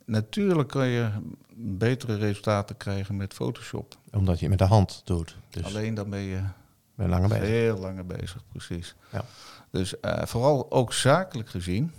natuurlijk 0.04 0.68
kan 0.68 0.86
je 0.86 1.10
betere 1.54 2.16
resultaten 2.16 2.76
krijgen 2.76 3.16
met 3.16 3.34
Photoshop. 3.34 3.96
Omdat 4.12 4.34
je 4.34 4.40
het 4.40 4.58
met 4.58 4.68
de 4.68 4.74
hand 4.74 5.02
doet. 5.04 5.36
Dus 5.50 5.64
Alleen 5.64 5.94
dan 5.94 6.10
ben 6.10 6.20
je 6.20 6.40
ben 6.94 7.08
langer 7.08 7.28
bezig. 7.28 7.44
heel 7.44 7.78
langer 7.78 8.06
bezig, 8.06 8.42
precies. 8.52 8.94
Ja. 9.12 9.24
Dus 9.70 9.94
uh, 10.02 10.22
vooral 10.24 10.70
ook 10.70 10.92
zakelijk 10.92 11.48
gezien 11.48 11.92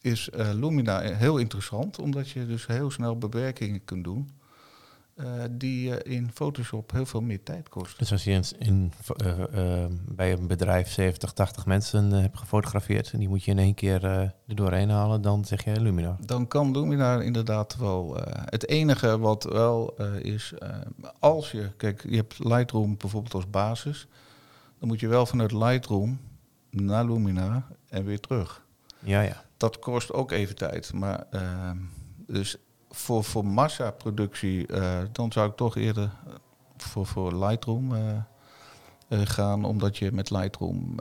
is 0.00 0.28
Lumina 0.32 1.00
heel 1.00 1.38
interessant, 1.38 1.98
omdat 1.98 2.30
je 2.30 2.46
dus 2.46 2.66
heel 2.66 2.90
snel 2.90 3.18
bewerkingen 3.18 3.84
kunt 3.84 4.04
doen. 4.04 4.30
Uh, 5.20 5.44
die 5.50 5.88
uh, 5.88 6.14
in 6.16 6.30
Photoshop 6.34 6.90
heel 6.92 7.06
veel 7.06 7.20
meer 7.20 7.42
tijd 7.42 7.68
kost. 7.68 7.98
Dus 7.98 8.12
als 8.12 8.24
je 8.24 8.30
in, 8.30 8.44
in 8.58 8.92
uh, 9.24 9.84
bij 10.08 10.32
een 10.32 10.46
bedrijf 10.46 10.90
70, 10.90 11.32
80 11.32 11.66
mensen 11.66 12.12
hebt 12.12 12.38
gefotografeerd 12.38 13.12
en 13.12 13.18
die 13.18 13.28
moet 13.28 13.44
je 13.44 13.50
in 13.50 13.58
één 13.58 13.74
keer 13.74 14.04
er 14.04 14.34
doorheen 14.46 14.90
halen, 14.90 15.22
dan 15.22 15.44
zeg 15.44 15.64
je 15.64 15.80
Lumina. 15.80 16.16
Dan 16.20 16.48
kan 16.48 16.70
Lumina 16.70 17.20
inderdaad 17.20 17.76
wel. 17.76 18.16
het 18.44 18.68
enige 18.68 19.18
wat 19.18 19.44
wel 19.44 19.96
is, 20.22 20.54
als 21.18 21.50
je, 21.50 21.70
kijk, 21.76 22.04
je 22.08 22.16
hebt 22.16 22.38
Lightroom 22.38 22.96
bijvoorbeeld 22.96 23.34
als 23.34 23.50
basis, 23.50 24.06
dan 24.78 24.88
moet 24.88 25.00
je 25.00 25.08
wel 25.08 25.26
vanuit 25.26 25.52
Lightroom 25.52 26.20
naar 26.70 27.04
Lumina 27.04 27.66
en 27.88 28.04
weer 28.04 28.20
terug. 28.20 28.66
Ja, 28.98 29.20
ja. 29.20 29.44
Dat 29.56 29.78
kost 29.78 30.12
ook 30.12 30.30
even 30.30 30.56
tijd, 30.56 30.92
maar 30.92 31.26
dus 32.26 32.58
voor, 32.90 33.24
voor 33.24 33.46
massaproductie, 33.46 34.72
uh, 34.72 34.98
dan 35.12 35.32
zou 35.32 35.50
ik 35.50 35.56
toch 35.56 35.76
eerder 35.76 36.10
voor, 36.76 37.06
voor 37.06 37.44
Lightroom 37.44 37.92
uh, 37.92 38.00
uh, 39.08 39.20
gaan, 39.24 39.64
omdat 39.64 39.96
je 39.96 40.12
met 40.12 40.30
Lightroom 40.30 41.00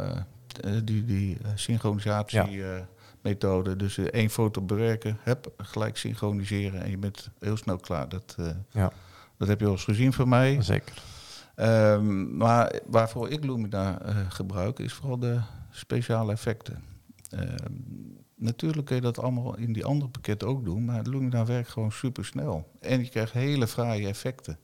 die, 0.84 1.06
die 1.06 1.38
synchronisatiemethode, 1.56 3.76
dus 3.76 3.97
één 3.97 4.30
foto 4.30 4.62
bewerken, 4.62 5.17
heb, 5.21 5.52
gelijk 5.58 5.97
synchroniseren 5.97 6.82
en 6.82 6.89
je 6.89 6.97
bent 6.97 7.30
heel 7.39 7.58
snel 7.58 7.78
klaar. 7.78 8.10
Dat, 8.10 8.36
ja. 8.69 8.91
dat 9.38 9.47
heb 9.47 9.60
je 9.60 9.65
al 9.65 9.71
eens 9.71 9.84
gezien 9.84 10.13
van 10.13 10.30
mij. 10.30 10.62
Zeker. 10.62 10.93
Um, 11.56 12.38
maar 12.38 12.80
waarvoor 12.86 13.30
ik 13.30 13.43
Lumina 13.43 14.00
gebruik, 14.30 14.80
is 14.80 14.93
vooral 14.93 15.19
de 15.19 15.39
speciale 15.69 16.32
effecten. 16.32 16.84
Ehm, 17.30 17.73
Natuurlijk 18.39 18.86
kun 18.86 18.95
je 18.95 19.02
dat 19.02 19.19
allemaal 19.19 19.58
in 19.58 19.73
die 19.73 19.86
andere 19.86 20.10
pakketten 20.10 20.47
ook 20.47 20.65
doen, 20.65 20.86
maar 20.86 21.04
Lumina 21.04 21.45
werkt 21.45 21.69
gewoon 21.69 21.91
super 21.91 22.26
snel. 22.26 22.71
En 22.80 23.04
je 23.04 23.10
krijgt 23.10 23.32
hele 23.32 23.67
fraaie 23.67 24.08
effecten. 24.08 24.60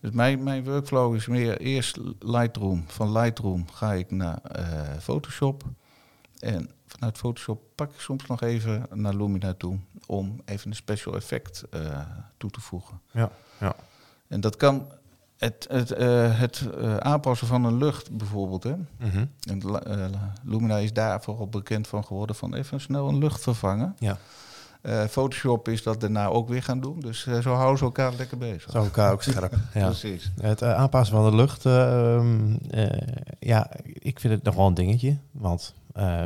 Dus 0.00 0.10
mijn, 0.10 0.42
mijn 0.42 0.64
workflow 0.64 1.14
is 1.14 1.26
meer 1.26 1.60
eerst 1.60 1.98
Lightroom. 2.18 2.84
Van 2.86 3.12
Lightroom 3.12 3.70
ga 3.70 3.92
ik 3.92 4.10
naar 4.10 4.40
uh, 4.58 4.98
Photoshop. 4.98 5.64
En 6.38 6.70
vanuit 6.86 7.18
Photoshop 7.18 7.62
pak 7.74 7.92
ik 7.92 8.00
soms 8.00 8.26
nog 8.26 8.42
even 8.42 8.86
naar 8.92 9.14
Lumina 9.14 9.54
toe 9.54 9.78
om 10.06 10.40
even 10.44 10.70
een 10.70 10.76
special 10.76 11.14
effect 11.14 11.64
uh, 11.74 12.00
toe 12.36 12.50
te 12.50 12.60
voegen. 12.60 13.00
Ja, 13.10 13.30
ja. 13.58 13.76
En 14.28 14.40
dat 14.40 14.56
kan 14.56 14.92
het, 15.38 15.66
het, 15.70 15.98
uh, 15.98 16.38
het 16.38 16.68
uh, 16.78 16.96
aanpassen 16.96 17.46
van 17.46 17.64
een 17.64 17.78
lucht 17.78 18.16
bijvoorbeeld. 18.16 18.62
Hè? 18.62 18.74
Mhm. 18.98 19.24
En 19.48 19.62
uh, 19.66 20.04
Lumina 20.44 20.76
is 20.76 20.92
daar 20.92 21.22
vooral 21.22 21.48
bekend 21.48 21.88
van 21.88 22.04
geworden 22.04 22.36
van 22.36 22.54
even 22.54 22.80
snel 22.80 23.08
een 23.08 23.18
lucht 23.18 23.42
vervangen. 23.42 23.96
Ja. 23.98 24.18
Photoshop 25.08 25.68
is 25.68 25.82
dat 25.82 26.00
daarna 26.00 26.26
ook 26.26 26.48
weer 26.48 26.62
gaan 26.62 26.80
doen. 26.80 27.00
Dus 27.00 27.26
zo 27.42 27.52
houden 27.52 27.78
ze 27.78 27.84
elkaar 27.84 28.12
lekker 28.16 28.38
bezig. 28.38 28.70
Zo 28.70 28.78
elkaar 28.78 29.12
ook 29.12 29.22
scherp. 29.22 29.52
ja. 29.74 29.84
Precies. 29.84 30.32
Het 30.40 30.62
aanpassen 30.62 31.16
van 31.16 31.30
de 31.30 31.36
lucht, 31.36 31.66
ehm, 31.66 32.56
ja, 33.38 33.70
ik 33.84 34.20
vind 34.20 34.34
het 34.34 34.42
nog 34.42 34.54
wel 34.54 34.66
een 34.66 34.74
dingetje. 34.74 35.16
Want 35.30 35.74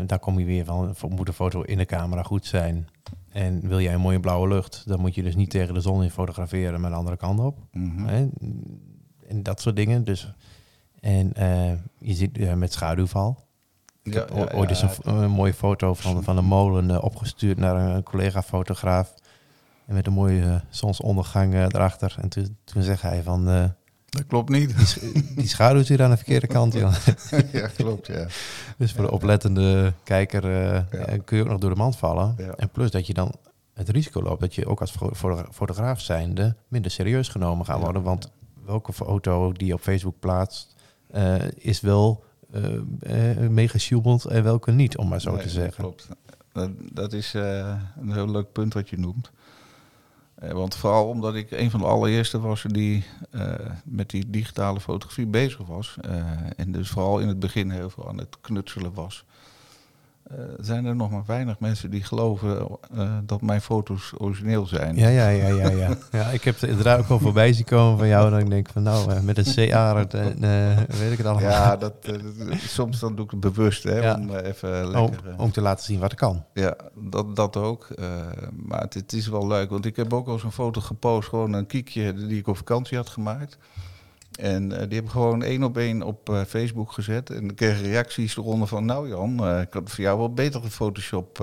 daar 0.06 0.18
kom 0.18 0.38
je 0.38 0.44
weer 0.44 0.64
van, 0.64 0.94
moet 1.08 1.26
de 1.26 1.32
foto 1.32 1.62
in 1.62 1.78
de 1.78 1.84
camera 1.84 2.22
goed 2.22 2.46
zijn. 2.46 2.88
En 3.30 3.68
wil 3.68 3.80
jij 3.80 3.94
een 3.94 4.00
mooie 4.00 4.20
blauwe 4.20 4.48
lucht, 4.48 4.82
dan 4.86 5.00
moet 5.00 5.14
je 5.14 5.22
dus 5.22 5.36
niet 5.36 5.50
tegen 5.50 5.74
de 5.74 5.80
zon 5.80 6.02
in 6.02 6.10
fotograferen, 6.10 6.80
maar 6.80 6.90
de 6.90 6.96
andere 6.96 7.16
kant 7.16 7.40
op. 7.40 7.58
Hè? 8.06 8.28
En 9.30 9.42
dat 9.42 9.60
soort 9.60 9.76
dingen. 9.76 10.04
Dus, 10.04 10.32
en 11.00 11.32
uh, 11.38 11.72
je 11.98 12.14
ziet 12.14 12.38
uh, 12.38 12.52
met 12.52 12.72
schaduwval. 12.72 13.38
Ik 14.02 14.14
Ja, 14.14 14.20
heb 14.20 14.30
ja, 14.34 14.56
ooit 14.56 14.70
eens 14.70 14.82
een, 14.82 14.90
een 15.04 15.30
mooie 15.30 15.54
foto 15.54 15.94
van, 15.94 16.22
van 16.22 16.36
een 16.36 16.44
molen 16.44 16.90
uh, 16.90 17.04
opgestuurd 17.04 17.58
naar 17.58 17.76
een 17.76 18.02
collega-fotograaf. 18.02 19.14
En 19.86 19.94
met 19.94 20.06
een 20.06 20.12
mooie 20.12 20.62
zonsondergang 20.70 21.54
erachter. 21.54 22.16
En 22.20 22.28
toen, 22.28 22.56
toen 22.64 22.82
zei 22.82 22.96
hij 23.00 23.22
van... 23.22 23.72
Dat 24.08 24.26
klopt 24.26 24.48
niet. 24.48 24.76
die, 24.76 24.86
sch 24.86 24.98
die 25.36 25.48
schaduw 25.48 25.82
zit 25.82 26.00
aan 26.00 26.10
de 26.10 26.16
verkeerde 26.16 26.46
kant. 26.46 26.72
joh. 26.72 26.94
ja, 27.52 27.66
klopt, 27.66 28.06
ja. 28.06 28.26
dus 28.78 28.92
voor 28.92 29.04
de 29.04 29.10
oplettende 29.10 29.92
kijker 30.02 30.50
ja. 30.50 30.86
kun 31.24 31.36
je 31.36 31.42
ook 31.42 31.48
nog 31.48 31.58
door 31.58 31.70
de 31.70 31.76
mand 31.76 31.96
vallen. 31.96 32.34
Ja. 32.38 32.54
En 32.56 32.68
plus 32.68 32.90
dat 32.90 33.06
je 33.06 33.14
dan 33.14 33.34
het 33.74 33.88
risico 33.88 34.22
loopt 34.22 34.40
dat 34.40 34.54
je 34.54 34.66
ook 34.66 34.80
als 34.80 34.94
fotograaf 35.52 36.00
zijnde 36.00 36.56
minder 36.68 36.90
serieus 36.90 37.28
genomen 37.28 37.66
gaat 37.66 37.80
worden. 37.80 38.02
Want 38.02 38.30
welke 38.70 38.92
foto 38.92 39.52
die 39.52 39.66
je 39.66 39.74
op 39.74 39.80
Facebook 39.80 40.18
plaatst, 40.20 40.74
uh, 41.14 41.48
is 41.56 41.80
wel 41.80 42.24
uh, 42.54 43.48
meegesjoemeld 43.48 44.24
en 44.24 44.42
welke 44.42 44.70
niet, 44.70 44.96
om 44.96 45.08
maar 45.08 45.20
zo 45.20 45.32
Nee, 45.32 45.42
te 45.42 45.48
zeggen. 45.48 45.84
Klopt. 45.84 46.08
Dat, 46.52 46.70
dat 46.92 47.12
is 47.12 47.32
een 47.34 48.12
heel 48.12 48.30
leuk 48.30 48.52
punt 48.52 48.74
wat 48.74 48.88
je 48.88 48.98
noemt. 48.98 49.30
Want 50.34 50.74
vooral 50.74 51.08
omdat 51.08 51.34
ik 51.34 51.50
een 51.50 51.70
van 51.70 51.80
de 51.80 51.86
allereerste 51.86 52.40
was 52.40 52.62
die 52.62 53.04
met 53.84 54.10
die 54.10 54.30
digitale 54.30 54.80
fotografie 54.80 55.26
bezig 55.26 55.66
was. 55.66 55.96
En 56.56 56.72
dus 56.72 56.88
vooral 56.88 57.18
in 57.18 57.28
het 57.28 57.38
begin 57.38 57.70
heel 57.70 57.90
veel 57.90 58.08
aan 58.08 58.18
het 58.18 58.36
knutselen 58.40 58.94
was. 58.94 59.24
Uh, 60.38 60.44
zijn 60.58 60.84
er 60.84 60.96
nog 60.96 61.10
maar 61.10 61.22
weinig 61.26 61.58
mensen 61.58 61.90
die 61.90 62.02
geloven 62.02 62.68
uh, 62.94 63.10
dat 63.24 63.42
mijn 63.42 63.60
foto's 63.60 64.12
origineel 64.18 64.66
zijn. 64.66 64.96
Ja, 64.96 65.08
ja, 65.08 65.28
ja, 65.28 65.48
ja, 65.48 65.70
ja. 65.70 65.96
ja 66.18 66.24
ik 66.24 66.44
heb 66.44 66.60
er 66.60 66.68
inderdaad 66.68 66.98
ook 66.98 67.08
wel 67.08 67.18
voorbij 67.18 67.52
zien 67.52 67.64
komen 67.64 67.98
van 67.98 68.08
jou. 68.08 68.30
Dan 68.30 68.48
denk 68.48 68.66
ik 68.66 68.72
van 68.72 68.82
nou, 68.82 69.12
uh, 69.12 69.20
met 69.20 69.38
een 69.38 69.68
C-arend 69.70 70.14
en 70.14 70.40
weet 70.98 71.12
ik 71.12 71.18
het 71.18 71.26
allemaal. 71.26 71.50
Ja, 71.50 71.76
dat, 71.76 71.94
soms 72.56 73.00
dan 73.00 73.14
doe 73.14 73.24
ik 73.24 73.30
het 73.30 73.40
bewust, 73.40 73.82
hè, 73.82 73.98
Ja. 73.98 74.14
om 74.14 74.34
even 74.34 74.90
lekker... 74.90 75.00
Om, 75.00 75.40
om 75.40 75.50
te 75.50 75.60
laten 75.60 75.84
zien 75.84 76.00
wat 76.00 76.10
er 76.10 76.16
kan. 76.16 76.44
Ja, 76.54 76.76
dat, 76.94 77.36
dat 77.36 77.56
ook. 77.56 77.88
Maar 78.56 78.80
het, 78.80 78.94
het, 78.94 79.12
is 79.12 79.28
wel 79.28 79.46
leuk, 79.46 79.70
want 79.70 79.84
ik 79.84 79.96
heb 79.96 80.12
ook 80.12 80.28
al 80.28 80.38
zo'n 80.38 80.52
foto 80.52 80.80
gepost, 80.80 81.28
gewoon 81.28 81.52
een 81.52 81.66
kiekje 81.66 82.14
die 82.14 82.38
ik 82.38 82.46
op 82.46 82.56
vakantie 82.56 82.96
had 82.96 83.08
gemaakt. 83.08 83.58
En 84.40 84.70
uh, 84.70 84.78
die 84.78 84.94
heb 84.94 85.04
ik 85.04 85.10
gewoon 85.10 85.42
één 85.42 85.62
op 85.62 85.78
één 85.78 86.02
op 86.02 86.28
uh, 86.30 86.42
Facebook 86.44 86.92
gezet. 86.92 87.30
En 87.30 87.50
ik 87.50 87.56
kreeg 87.56 87.80
reacties 87.80 88.36
eronder 88.36 88.68
van, 88.68 88.84
nou 88.84 89.08
Jan, 89.08 89.48
uh, 89.48 89.60
ik 89.60 89.72
had 89.72 89.90
voor 89.90 90.04
jou 90.04 90.18
wel 90.18 90.34
betere 90.34 90.70
Photoshop 90.70 91.38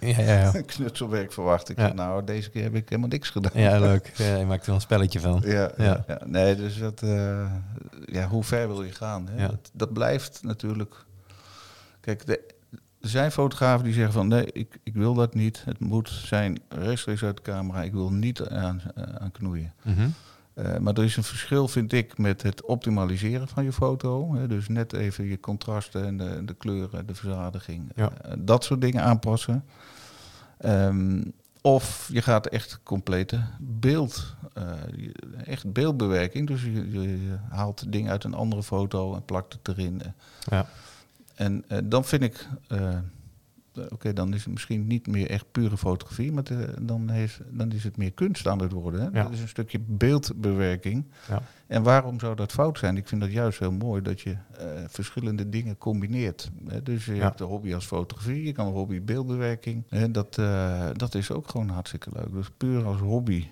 Ja, 0.00 0.20
ja, 0.22 0.52
knutselwerk 0.66 1.32
verwacht. 1.32 1.68
Ik 1.68 1.78
zei, 1.78 1.92
nou, 1.92 2.24
deze 2.24 2.50
keer 2.50 2.62
heb 2.62 2.74
ik 2.74 2.88
helemaal 2.88 3.10
niks 3.10 3.30
gedaan. 3.30 3.52
ja 3.54 3.78
leuk. 3.78 4.06
Je 4.16 4.44
maakt 4.46 4.60
er 4.60 4.66
wel 4.66 4.74
een 4.74 4.80
spelletje 4.80 5.20
van. 5.20 5.42
Ja, 5.44 6.04
nee, 6.24 6.56
dus 6.56 6.78
dat, 6.78 7.02
eh, 7.02 7.50
ja, 8.04 8.28
hoe 8.28 8.44
ver 8.44 8.68
wil 8.68 8.82
je 8.82 8.92
gaan? 8.92 9.28
Hè? 9.30 9.46
Dat, 9.46 9.70
dat 9.72 9.92
blijft 9.92 10.40
natuurlijk. 10.42 11.04
Kijk, 12.00 12.26
de, 12.26 12.40
er 13.00 13.08
zijn 13.08 13.32
fotografen 13.32 13.84
die 13.84 13.94
zeggen 13.94 14.12
van 14.12 14.28
nee, 14.28 14.46
ik, 14.52 14.78
ik 14.82 14.94
wil 14.94 15.14
dat 15.14 15.34
niet. 15.34 15.62
Het 15.64 15.78
moet 15.78 16.08
zijn 16.08 16.60
rechtstreeks 16.68 17.22
uit 17.22 17.36
de 17.36 17.42
camera. 17.42 17.82
Ik 17.82 17.92
wil 17.92 18.12
niet 18.12 18.48
aan, 18.48 18.82
eh, 18.94 19.02
aan 19.02 19.32
knoeien. 19.32 19.72
Mhm. 19.82 20.08
Eh, 20.54 20.76
maar 20.76 20.94
er 20.94 21.04
is 21.04 21.16
een 21.16 21.22
verschil, 21.22 21.68
vind 21.68 21.92
ik, 21.92 22.18
met 22.18 22.42
het 22.42 22.62
optimaliseren 22.64 23.48
van 23.48 23.64
je 23.64 23.72
foto. 23.72 24.34
Hè? 24.34 24.46
Dus 24.46 24.68
net 24.68 24.92
even 24.92 25.24
je 25.24 25.40
contrasten 25.40 26.04
en 26.04 26.16
de, 26.16 26.44
de 26.44 26.54
kleuren, 26.54 27.06
de 27.06 27.14
verzadiging. 27.14 27.92
Ja. 27.94 28.12
eh, 28.22 28.32
dat 28.38 28.64
soort 28.64 28.80
dingen 28.80 29.02
aanpassen. 29.02 29.64
Ehm, 30.58 31.22
of 31.60 32.08
je 32.12 32.22
gaat 32.22 32.46
echt 32.46 32.80
complete 32.82 33.40
beeld, 33.60 34.36
eh, 34.54 34.64
echt 35.44 35.72
beeldbewerking. 35.72 36.46
Dus 36.46 36.62
je, 36.62 36.90
je, 36.90 37.00
je 37.00 37.36
haalt 37.48 37.92
dingen 37.92 38.10
uit 38.10 38.24
een 38.24 38.34
andere 38.34 38.62
foto 38.62 39.14
en 39.14 39.24
plakt 39.24 39.52
het 39.52 39.68
erin. 39.68 40.02
Ja. 40.50 40.66
En 41.34 41.64
dan 41.84 42.04
vind 42.04 42.22
ik, 42.22 42.48
eh, 43.76 43.84
oké, 43.88 44.12
dan 44.12 44.34
is 44.34 44.44
het 44.44 44.52
misschien 44.52 44.86
niet 44.86 45.06
meer 45.06 45.30
echt 45.30 45.44
pure 45.52 45.76
fotografie, 45.76 46.32
maar 46.32 46.42
te- 46.42 46.74
dan, 46.82 47.10
is, 47.10 47.40
dan 47.50 47.72
is 47.72 47.84
het 47.84 47.96
meer 47.96 48.12
kunst 48.12 48.46
aan 48.48 48.60
het 48.62 48.72
worden. 48.72 49.00
Hè? 49.00 49.06
Ja. 49.06 49.22
Dat 49.22 49.32
is 49.32 49.40
een 49.40 49.48
stukje 49.48 49.78
beeldbewerking. 49.86 51.04
Ja. 51.28 51.42
En 51.66 51.82
waarom 51.82 52.20
zou 52.20 52.36
dat 52.36 52.52
fout 52.52 52.78
zijn? 52.78 52.96
Ik 52.96 53.08
vind 53.08 53.20
dat 53.20 53.32
juist 53.32 53.58
heel 53.58 53.72
mooi 53.72 54.02
dat 54.02 54.20
je 54.20 54.30
eh, 54.30 54.66
verschillende 54.88 55.48
dingen 55.48 55.78
combineert. 55.78 56.50
Hè? 56.68 56.82
Dus 56.82 57.04
je 57.04 57.14
Ja. 57.14 57.22
hebt 57.22 57.40
een 57.40 57.46
hobby 57.46 57.74
als 57.74 57.86
fotografie, 57.86 58.44
je 58.44 58.52
kan 58.52 58.66
een 58.66 58.72
hobby 58.72 59.02
beeldbewerking. 59.02 59.84
Hè? 59.88 60.10
Dat, 60.10 60.38
eh, 60.38 60.88
dat 60.92 61.14
is 61.14 61.30
ook 61.30 61.48
gewoon 61.48 61.68
hartstikke 61.68 62.10
leuk. 62.12 62.32
Dus 62.32 62.50
puur 62.56 62.84
als 62.84 63.00
hobby, 63.00 63.46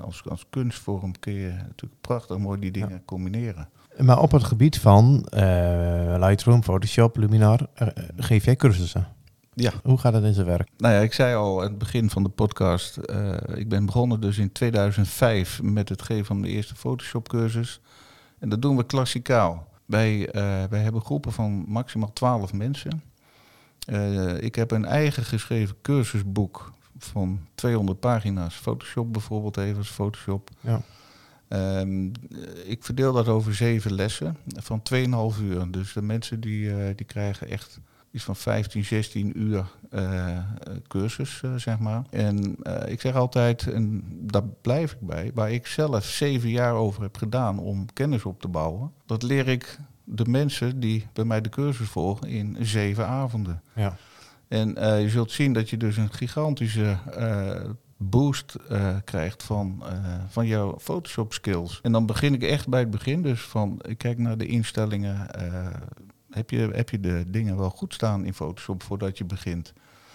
als, 0.00 0.22
als 0.28 0.46
kunstvorm 0.50 1.18
kun 1.18 1.32
je 1.32 1.48
natuurlijk 1.48 2.00
prachtig 2.00 2.38
mooi 2.38 2.60
die 2.60 2.70
dingen 2.70 3.02
combineren. 3.04 3.68
Maar 3.98 4.20
op 4.20 4.30
het 4.32 4.44
gebied 4.44 4.78
van 4.78 5.26
Lightroom, 6.18 6.62
Photoshop, 6.62 7.16
Luminar, 7.16 7.66
geef 8.16 8.44
jij 8.44 8.56
cursussen. 8.56 9.06
Ja. 9.54 9.72
Hoe 9.82 9.98
gaat 9.98 10.12
het 10.12 10.24
in 10.24 10.34
zijn 10.34 10.46
werk? 10.46 10.68
Nou 10.76 10.94
ja, 10.94 11.00
ik 11.00 11.12
zei 11.12 11.34
al 11.34 11.62
aan 11.62 11.68
het 11.68 11.78
begin 11.78 12.10
van 12.10 12.22
de 12.22 12.28
podcast, 12.28 12.96
eh, 12.96 13.36
ik 13.54 13.68
ben 13.68 13.86
begonnen 13.86 14.20
dus 14.20 14.38
in 14.38 14.52
2005 14.52 15.62
met 15.62 15.88
het 15.88 16.02
geven 16.02 16.24
van 16.24 16.42
de 16.42 16.48
eerste 16.48 16.74
Photoshop 16.74 17.28
cursus. 17.28 17.80
En 18.38 18.48
dat 18.48 18.62
doen 18.62 18.76
we 18.76 18.86
klassikaal. 18.86 19.68
Wij, 19.84 20.28
eh, 20.30 20.64
wij 20.70 20.80
hebben 20.80 21.00
groepen 21.00 21.32
van 21.32 21.64
maximaal 21.68 22.12
12 22.12 22.52
mensen. 22.52 23.02
Eh, 23.86 24.42
ik 24.42 24.54
heb 24.54 24.70
een 24.70 24.84
eigen 24.84 25.24
geschreven 25.24 25.76
cursusboek 25.82 26.72
van 26.98 27.40
200 27.54 28.00
pagina's. 28.00 28.54
Photoshop 28.54 29.12
bijvoorbeeld 29.12 29.56
even 29.56 29.78
als 29.78 29.90
Photoshop. 29.90 30.50
Ja. 30.60 30.80
Ehm, 31.48 32.06
ik 32.64 32.84
verdeel 32.84 33.12
dat 33.12 33.28
over 33.28 33.54
zeven 33.54 33.94
lessen 33.94 34.36
van 34.46 34.82
2,5 34.82 35.40
uur. 35.40 35.70
Dus 35.70 35.92
de 35.92 36.02
mensen 36.02 36.40
die, 36.40 36.94
die 36.94 37.06
krijgen 37.06 37.48
echt 37.48 37.80
iets 38.14 38.24
van 38.24 38.36
15, 38.36 38.84
16 38.84 39.40
uur 39.40 39.66
eh, 39.90 40.38
cursus, 40.88 41.40
eh, 41.42 41.54
zeg 41.54 41.78
maar. 41.78 42.02
En 42.10 42.56
eh, 42.62 42.92
ik 42.92 43.00
zeg 43.00 43.14
altijd, 43.14 43.72
en 43.72 44.04
daar 44.20 44.44
blijf 44.60 44.92
ik 44.92 45.00
bij, 45.00 45.30
waar 45.34 45.52
ik 45.52 45.66
zelf 45.66 46.04
zeven 46.04 46.50
jaar 46.50 46.72
over 46.72 47.02
heb 47.02 47.16
gedaan 47.16 47.58
om 47.58 47.92
kennis 47.92 48.24
op 48.24 48.40
te 48.40 48.48
bouwen, 48.48 48.92
dat 49.06 49.22
leer 49.22 49.48
ik 49.48 49.78
de 50.04 50.24
mensen 50.24 50.80
die 50.80 51.06
bij 51.12 51.24
mij 51.24 51.40
de 51.40 51.48
cursus 51.48 51.88
volgen 51.88 52.28
in 52.28 52.56
zeven 52.60 53.06
avonden. 53.06 53.62
Ja. 53.74 53.96
En 54.48 54.68
je 55.00 55.08
zult 55.08 55.30
zien 55.30 55.52
dat 55.52 55.70
je 55.70 55.76
dus 55.76 55.96
een 55.96 56.12
gigantische 56.12 56.96
boost 57.96 58.56
krijgt 59.04 59.42
van, 59.42 59.82
van 60.28 60.46
jouw 60.46 60.78
Photoshop 60.78 61.32
skills. 61.32 61.80
En 61.82 61.92
dan 61.92 62.06
begin 62.06 62.34
ik 62.34 62.42
echt 62.42 62.68
bij 62.68 62.80
het 62.80 62.90
begin. 62.90 63.22
Dus 63.22 63.40
van, 63.40 63.80
ik 63.86 63.98
kijk 63.98 64.18
naar 64.18 64.38
de 64.38 64.46
instellingen. 64.46 65.26
Heb, 66.34 66.50
je, 66.50 66.70
heb 66.72 66.90
je 66.90 67.00
de 67.00 67.24
dingen 67.26 67.56
wel 67.56 67.70
goed 67.70 67.94
staan 67.94 68.24
in 68.24 68.34
Photoshop 68.34 68.82
voordat 68.82 69.18
je 69.18 69.24
begint? 69.24 69.72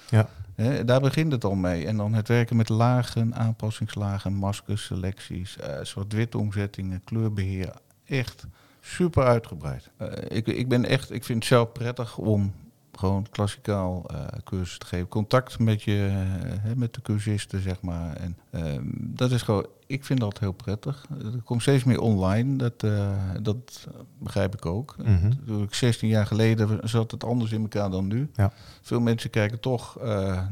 Ja. 0.09 0.29
Hè, 0.55 0.85
daar 0.85 1.01
begint 1.01 1.31
het 1.31 1.43
al 1.43 1.55
mee. 1.55 1.87
En 1.87 1.97
dan 1.97 2.13
het 2.13 2.27
werken 2.27 2.55
met 2.55 2.69
lagen, 2.69 3.35
aanpassingslagen, 3.35 4.33
maskers, 4.33 4.85
selecties, 4.85 5.57
eh 5.57 5.83
zwart-wit 5.83 6.35
omzettingen, 6.35 7.03
kleurbeheer. 7.03 7.73
Echt 8.05 8.45
super 8.81 9.23
uitgebreid. 9.23 9.89
Eh, 9.97 10.37
ik, 10.37 10.47
ik 10.47 10.67
ben 10.67 10.85
echt, 10.85 11.11
ik 11.11 11.23
vind 11.23 11.39
het 11.39 11.47
zelf 11.47 11.71
prettig 11.71 12.17
om 12.17 12.53
gewoon 12.99 13.25
klassikaal 13.29 14.09
eh 14.09 14.25
cursus 14.43 14.77
te 14.77 14.85
geven. 14.85 15.07
Contact 15.07 15.59
met, 15.59 15.83
je, 15.83 16.25
eh, 16.63 16.73
met 16.75 16.93
de 16.93 17.01
cursisten, 17.01 17.61
zeg 17.61 17.81
maar. 17.81 18.15
En 18.15 18.37
ehm, 18.51 18.83
dat 18.93 19.31
is 19.31 19.41
gewoon, 19.41 19.65
ik 19.87 20.05
vind 20.05 20.19
dat 20.19 20.39
heel 20.39 20.51
prettig. 20.51 21.05
Er 21.23 21.41
komt 21.43 21.61
steeds 21.61 21.83
meer 21.83 21.99
online, 21.99 22.55
dat, 22.55 22.83
eh, 22.83 23.11
dat 23.41 23.87
begrijp 24.17 24.53
ik 24.53 24.65
ook. 24.65 24.95
Natuurlijk, 24.97 25.73
16 25.73 26.09
jaar 26.09 26.25
geleden 26.25 26.89
zat 26.89 27.11
het 27.11 27.23
anders 27.23 27.51
in 27.51 27.61
elkaar 27.61 27.89
dan 27.89 28.07
nu. 28.07 28.29
Ja. 28.35 28.51
Veel 28.81 28.99
mensen 28.99 29.29
kijken 29.29 29.59
toch 29.59 29.97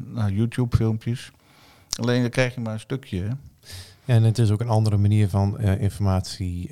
naar 0.05 0.31
YouTube-filmpjes. 0.31 1.31
Alleen 1.99 2.21
dan 2.21 2.29
krijg 2.29 2.55
je 2.55 2.61
maar 2.61 2.73
een 2.73 2.79
stukje. 2.79 3.37
En 4.05 4.23
het 4.23 4.37
is 4.37 4.51
ook 4.51 4.61
een 4.61 4.69
andere 4.69 4.97
manier 4.97 5.29
van 5.29 5.59
informatie 5.59 6.69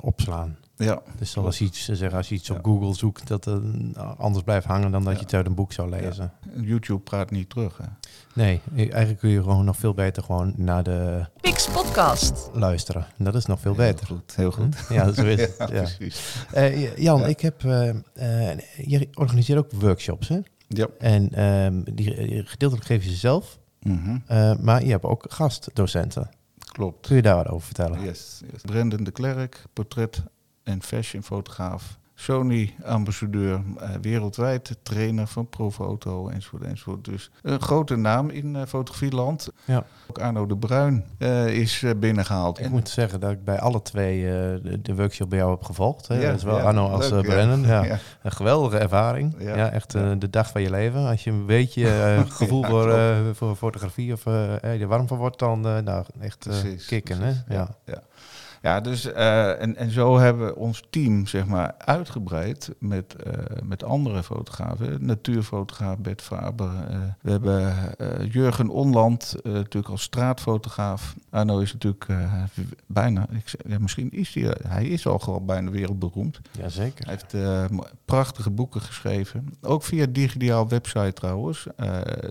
opslaan. 0.00 0.56
Ja. 0.76 1.02
Dus 1.18 1.36
als 1.36 1.58
je 1.58 1.64
iets, 1.64 1.88
zeg, 1.88 2.12
als 2.12 2.28
je 2.28 2.34
iets 2.34 2.50
op 2.50 2.58
Google 2.62 2.94
zoekt, 2.94 3.28
dat 3.28 3.44
het 3.44 3.62
anders 4.16 4.44
blijft 4.44 4.66
hangen 4.66 4.90
dan 4.90 5.04
dat 5.04 5.14
je 5.14 5.22
het 5.22 5.34
uit 5.34 5.46
een 5.46 5.54
boek 5.54 5.72
zou 5.72 5.90
lezen. 5.90 6.32
YouTube 6.60 7.00
praat 7.00 7.30
niet 7.30 7.50
terug. 7.50 7.76
Hè? 7.76 7.84
Nee, 8.34 8.60
eigenlijk 8.74 9.18
kun 9.18 9.28
je 9.28 9.42
gewoon 9.42 9.64
nog 9.64 9.76
veel 9.76 9.94
beter 9.94 10.22
gewoon 10.22 10.52
naar 10.56 10.82
de 10.82 11.26
Pix 11.40 11.68
Podcast 11.68 12.50
luisteren. 12.52 13.06
Dat 13.18 13.34
is 13.34 13.46
nog 13.46 13.60
veel 13.60 13.74
beter. 13.74 14.06
Heel 14.06 14.16
goed, 14.16 14.36
heel 14.36 14.50
goed. 14.50 14.76
Hm? 14.76 14.92
Ja, 14.92 15.12
zo 15.12 15.24
is 15.24 15.40
het. 15.40 15.56
ja, 15.58 15.66
precies. 15.66 16.46
Uh, 16.54 16.96
Jan, 16.96 17.26
ik 17.26 17.40
heb, 17.40 17.62
uh, 17.62 17.88
uh, 17.88 18.58
je 18.76 19.08
organiseert 19.14 19.58
ook 19.58 19.72
workshops, 19.72 20.28
hè? 20.28 20.38
Ja. 20.68 20.86
En 20.98 21.44
um, 21.44 21.84
die 21.94 22.42
gedeeltelijk 22.46 22.86
geef 22.86 23.04
je 23.04 23.10
ze 23.10 23.16
zelf, 23.16 23.58
-hmm. 23.80 24.22
maar 24.60 24.84
je 24.84 24.90
hebt 24.90 25.04
ook 25.04 25.24
gastdocenten. 25.28 26.30
Klopt. 26.72 27.06
Kun 27.06 27.16
je 27.16 27.22
daar 27.22 27.36
wat 27.36 27.48
over 27.48 27.66
vertellen? 27.66 28.02
Yes, 28.02 28.40
yes. 28.52 28.60
Brendan 28.62 29.04
de 29.04 29.10
Klerk, 29.10 29.64
portret- 29.72 30.22
en 30.64 30.82
fashionfotograaf. 30.82 31.98
Sony-ambassadeur 32.16 33.62
uh, 33.76 33.88
wereldwijd, 34.00 34.76
trainer 34.82 35.26
van 35.26 35.48
Profoto 35.48 36.28
enzovoort, 36.28 36.62
enzovoort. 36.62 37.04
Dus 37.04 37.30
een 37.42 37.60
grote 37.60 37.96
naam 37.96 38.30
in 38.30 38.54
uh, 38.54 38.62
fotografieland. 38.66 39.48
Ja. 39.64 39.84
Ook 40.10 40.18
Arno 40.18 40.46
de 40.46 40.56
Bruin 40.56 41.04
uh, 41.18 41.46
is 41.46 41.84
binnengehaald. 41.96 42.58
Ik 42.58 42.64
en 42.64 42.70
moet 42.70 42.88
zeggen 42.88 43.20
dat 43.20 43.30
ik 43.30 43.44
bij 43.44 43.60
alle 43.60 43.82
twee 43.82 44.22
de, 44.22 44.78
de, 44.82 44.94
workshop 44.94 45.30
bij 45.30 45.38
jou 45.38 45.50
heb 45.50 45.62
gevolgd. 45.62 46.08
Hè? 46.08 46.20
Ja, 46.20 46.38
Zowel 46.38 46.56
ja, 46.56 46.62
Arno 46.62 46.88
als 46.88 47.10
leuk, 47.10 47.22
Brennan. 47.22 47.62
Ja. 47.74 47.98
Een 48.22 48.32
geweldige 48.32 48.78
ervaring. 48.78 49.34
Ja, 49.38 49.70
echt 49.70 49.90
de 49.92 50.30
dag 50.30 50.50
van 50.50 50.62
je 50.62 50.70
leven. 50.70 51.06
Als 51.06 51.24
je 51.24 51.30
een 51.30 51.46
beetje 51.46 51.88
gevoel 52.28 52.64
voor, 52.64 52.94
voor 53.34 53.56
fotografie 53.56 54.12
of 54.12 54.26
er 54.26 54.86
warm 54.86 55.08
van 55.08 55.18
wordt, 55.18 55.38
dan 55.38 55.60
nou, 55.60 56.04
echt 56.20 56.48
kicken. 56.86 57.18
Precies. 57.18 57.42
Hè? 57.46 57.54
ja. 57.54 58.02
Ja, 58.64 58.80
dus 58.80 59.06
uh, 59.06 59.60
en, 59.62 59.76
en 59.76 59.90
zo 59.90 60.18
hebben 60.18 60.46
we 60.46 60.56
ons 60.56 60.82
team 60.90 61.26
zeg 61.26 61.46
maar 61.46 61.74
uitgebreid 61.78 62.70
met, 62.78 63.16
uh, 63.26 63.32
met 63.62 63.84
andere 63.84 64.22
fotografen. 64.22 65.06
Natuurfotograaf 65.06 65.98
Bert 65.98 66.22
Faber. 66.22 66.66
Uh, 66.66 66.98
we 67.20 67.30
hebben 67.30 67.74
Jurgen 68.28 68.68
Onland, 68.68 69.34
natuurlijk 69.42 69.88
als 69.88 70.02
straatfotograaf. 70.02 71.14
Arno 71.30 71.58
is 71.58 71.72
natuurlijk 71.72 72.06
bijna, 72.86 73.26
ik, 73.30 73.54
ja, 73.66 73.78
misschien 73.78 74.10
is 74.10 74.34
hij, 74.34 74.56
hij 74.68 74.86
is 74.86 75.06
al 75.06 75.18
gewoon 75.18 75.46
bijna 75.46 75.70
wereldberoemd. 75.70 76.40
Jazeker. 76.50 77.06
Hij 77.06 77.18
heeft 77.20 77.36
prachtige 78.04 78.50
boeken 78.50 78.80
geschreven. 78.80 79.48
Ook 79.60 79.82
via 79.82 80.06
digitaal 80.06 80.68
website 80.68 81.12
trouwens. 81.12 81.66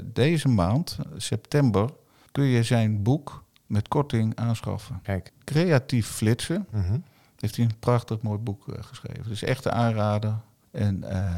deze 0.04 0.48
maand, 0.48 0.98
september, 1.18 1.90
kun 2.32 2.46
je 2.46 2.64
zijn 2.64 3.04
boek 3.04 3.43
met 3.74 3.88
korting 3.88 4.36
aanschaffen. 4.36 5.00
Kijk. 5.04 5.32
Creatief 5.44 6.08
flitsen. 6.08 6.68
Mhm. 6.72 6.98
Heeft 7.40 7.56
hij 7.56 7.66
een 7.66 7.80
prachtig 7.80 8.22
mooi 8.22 8.38
boek 8.40 8.68
uh, 8.68 8.76
geschreven. 8.82 9.24
Dus 9.28 9.44
echt 9.44 9.68
aanrader. 9.68 10.36
En 10.72 11.04
uh, 11.04 11.32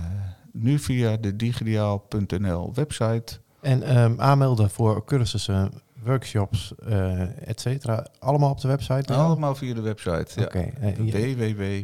nu 0.52 0.80
via 0.80 1.18
de 1.18 1.36
digitaal.nl 1.36 2.74
website. 2.74 3.40
En 3.62 3.98
um, 3.98 4.22
aanmelden 4.22 4.70
voor 4.70 5.06
cursussen, 5.06 5.72
workshops, 6.04 6.74
uh, 6.88 7.48
et 7.48 7.62
cetera. 7.62 8.06
Allemaal 8.20 8.52
op 8.52 8.62
de 8.62 8.68
website? 8.68 9.14
Allemaal 9.14 9.56
via 9.56 9.74
de 9.74 9.82
website, 9.82 10.40
ja. 10.40 10.46
Okay. 10.46 10.74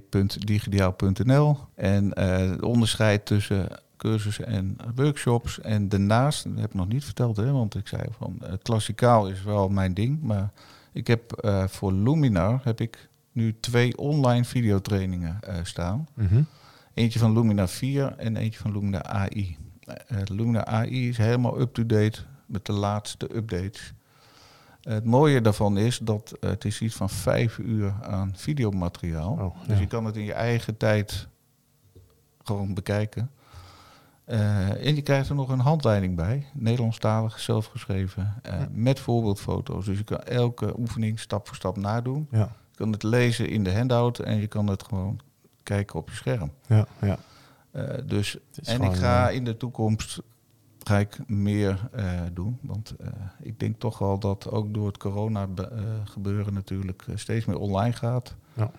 www.digitaal.nl 0.10 1.58
En 1.76 2.20
het 2.20 2.62
onderscheid 2.62 3.26
tussen 3.26 3.68
cursussen 4.02 4.46
en 4.46 4.78
workshops. 4.96 5.60
En 5.60 5.90
daarnaast, 5.90 6.44
dat 6.44 6.56
heb 6.56 6.70
ik 6.70 6.74
nog 6.74 6.88
niet 6.88 7.06
verteld, 7.06 7.38
hè, 7.38 7.52
want 7.52 7.76
ik 7.76 7.88
zei 7.88 8.04
van 8.18 8.40
uh, 8.44 8.50
klassikaal 8.62 9.28
is 9.28 9.44
wel 9.44 9.70
mijn 9.70 9.94
ding. 9.94 10.22
Maar 10.22 10.52
ik 10.92 11.08
heb 11.08 11.42
uh, 11.46 11.68
voor 11.68 11.94
Luminar 11.94 12.62
heb 12.64 12.82
ik 12.82 13.10
nu 13.32 13.56
twee 13.60 13.98
online 13.98 14.44
videotrainingen 14.44 15.40
uh, 15.50 15.56
staan. 15.64 16.08
Mm 16.14 16.48
Eentje 16.94 17.20
van 17.20 17.34
Luminar 17.34 17.68
4 17.70 18.16
en 18.18 18.36
eentje 18.36 18.60
van 18.60 18.72
Luminar 18.72 19.04
AI. 19.04 19.58
Luminar 20.26 20.66
AI 20.66 21.10
is 21.10 21.18
helemaal 21.18 21.60
up-to-date 21.60 22.20
met 22.46 22.66
de 22.66 22.74
laatste 22.74 23.36
updates. 23.36 23.94
Het 24.82 25.06
mooie 25.06 25.42
daarvan 25.42 25.78
is 25.78 25.98
dat 25.98 26.38
het 26.40 26.66
is 26.66 26.82
iets 26.82 26.96
van 26.96 27.10
vijf 27.10 27.58
uur 27.58 27.94
aan 28.02 28.34
videomateriaal. 28.36 29.32
Oh, 29.32 29.68
dus 29.68 29.80
je 29.80 29.88
kan 29.88 30.06
het 30.06 30.16
in 30.16 30.24
je 30.24 30.34
eigen 30.34 30.78
tijd 30.78 31.28
gewoon 32.44 32.74
bekijken. 32.74 33.32
Uh, 34.32 34.86
en 34.86 34.96
je 34.96 35.02
krijgt 35.02 35.30
er 35.30 35.36
nog 35.36 35.50
een 35.50 35.60
handleiding 35.60 36.16
bij, 36.16 36.46
Nederlandstalig, 36.54 37.40
zelfgeschreven, 37.40 38.34
uh, 38.46 38.54
met 38.72 39.00
voorbeeldfoto's. 39.00 39.86
Dus 39.86 39.98
je 39.98 40.04
kan 40.04 40.20
elke 40.20 40.80
oefening 40.80 41.20
stap 41.20 41.48
voor 41.48 41.56
stap 41.56 41.78
nadoen. 41.78 42.28
Ja. 42.32 42.40
Je 42.72 42.78
kan 42.78 42.92
het 42.92 43.04
lezen 43.04 43.50
in 43.50 43.64
de 43.64 43.74
handout 43.74 44.20
en 44.20 44.40
je 44.40 44.48
kan 44.48 44.68
het 44.68 44.84
gewoon 44.84 45.20
kijken 45.64 46.00
op 46.00 46.10
je 46.10 46.16
scherm. 46.16 46.52
Ja, 46.68 46.86
ja. 47.02 47.18
Uh, 47.72 47.84
dus, 48.06 48.38
en 48.64 48.82
ik 48.82 48.94
ga 48.94 49.30
in 49.30 49.44
de 49.44 49.58
toekomst 49.58 50.22
ga 50.80 50.98
ik 50.98 51.28
meer 51.28 51.90
doen. 52.34 52.60
Want 52.62 52.96
ik 53.42 53.60
denk 53.60 53.80
toch 53.80 53.98
wel 53.98 54.20
dat 54.20 54.52
ook 54.52 54.74
door 54.74 54.88
het 54.88 54.98
corona 54.98 55.48
gebeuren 56.04 56.54
natuurlijk 56.54 57.06
steeds 57.16 57.46
meer 57.46 57.58
online 57.58 57.94
gaat. 57.94 58.36
Ja. 58.54 58.72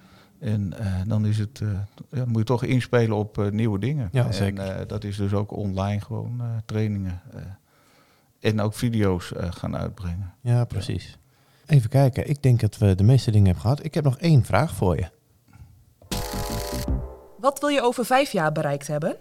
En 0.42 0.74
uh, 0.80 1.00
dan 1.06 1.26
is 1.26 1.38
het, 1.38 1.60
uh, 1.60 1.78
ja, 2.10 2.24
moet 2.24 2.38
je 2.38 2.44
toch 2.44 2.64
inspelen 2.64 3.16
op 3.16 3.38
uh, 3.38 3.50
nieuwe 3.50 3.78
dingen. 3.78 4.08
Ja, 4.12 4.26
en 4.26 4.34
zeker. 4.34 4.86
dat 4.86 5.04
is 5.04 5.16
dus 5.16 5.32
ook 5.32 5.52
online 5.52 6.00
gewoon 6.00 6.42
trainingen. 6.64 7.20
en 8.40 8.60
ook 8.60 8.74
video's 8.74 9.32
gaan 9.36 9.76
uitbrengen. 9.76 10.34
Ja, 10.40 10.64
precies. 10.64 11.18
Even 11.66 11.90
kijken, 11.90 12.28
ik 12.28 12.42
denk 12.42 12.60
dat 12.60 12.78
we 12.78 12.94
de 12.94 13.02
meeste 13.02 13.30
dingen 13.30 13.46
hebben 13.46 13.62
gehad. 13.62 13.84
Ik 13.84 13.94
heb 13.94 14.04
nog 14.04 14.18
één 14.18 14.44
vraag 14.44 14.74
voor 14.74 14.96
je. 14.96 15.10
Wat 17.38 17.60
wil 17.60 17.68
je 17.68 17.82
over 17.82 18.04
vijf 18.04 18.32
jaar 18.32 18.52
bereikt 18.52 18.86
hebben? 18.86 19.16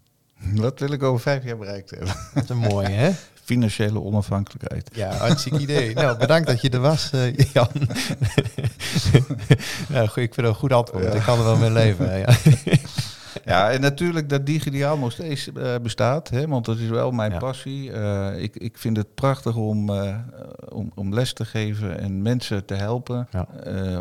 Wat 0.54 0.80
wil 0.80 0.92
ik 0.92 1.02
over 1.02 1.20
vijf 1.20 1.44
jaar 1.44 1.56
bereikt 1.56 1.90
hebben? 1.90 2.14
Dat 2.34 2.50
is 2.50 2.70
mooi, 2.70 2.86
hè? 2.86 3.10
Financiële 3.46 4.02
onafhankelijkheid. 4.02 4.90
Ja, 4.92 5.12
hartstikke 5.12 5.58
idee. 5.58 5.94
nou, 5.94 6.18
bedankt 6.18 6.46
dat 6.46 6.60
je 6.60 6.70
er 6.70 6.80
was, 6.80 7.10
uh, 7.14 7.36
Jan. 7.36 7.68
ja, 9.88 10.06
goed, 10.12 10.22
ik 10.22 10.34
vind 10.34 10.36
het 10.36 10.46
een 10.46 10.54
goed 10.54 10.72
antwoord. 10.72 11.14
Ik 11.14 11.22
kan 11.22 11.38
er 11.38 11.44
wel 11.44 11.56
mee 11.56 11.70
leven. 11.70 12.18
Ja. 12.18 12.36
ja, 13.52 13.70
en 13.70 13.80
natuurlijk 13.80 14.28
dat 14.28 14.46
digitaal 14.46 14.98
nog 14.98 15.12
steeds 15.12 15.50
uh, 15.56 15.74
bestaat, 15.82 16.28
hè, 16.28 16.48
want 16.48 16.64
dat 16.64 16.78
is 16.78 16.88
wel 16.88 17.10
mijn 17.10 17.38
passie. 17.38 17.90
Uh, 17.90 18.42
ik, 18.42 18.56
ik 18.56 18.78
vind 18.78 18.96
het 18.96 19.14
prachtig 19.14 19.56
om, 19.56 19.90
om, 20.68 20.92
om 20.94 21.14
les 21.14 21.32
te 21.32 21.44
geven 21.44 21.98
en 21.98 22.22
mensen 22.22 22.64
te 22.64 22.74
helpen 22.74 23.28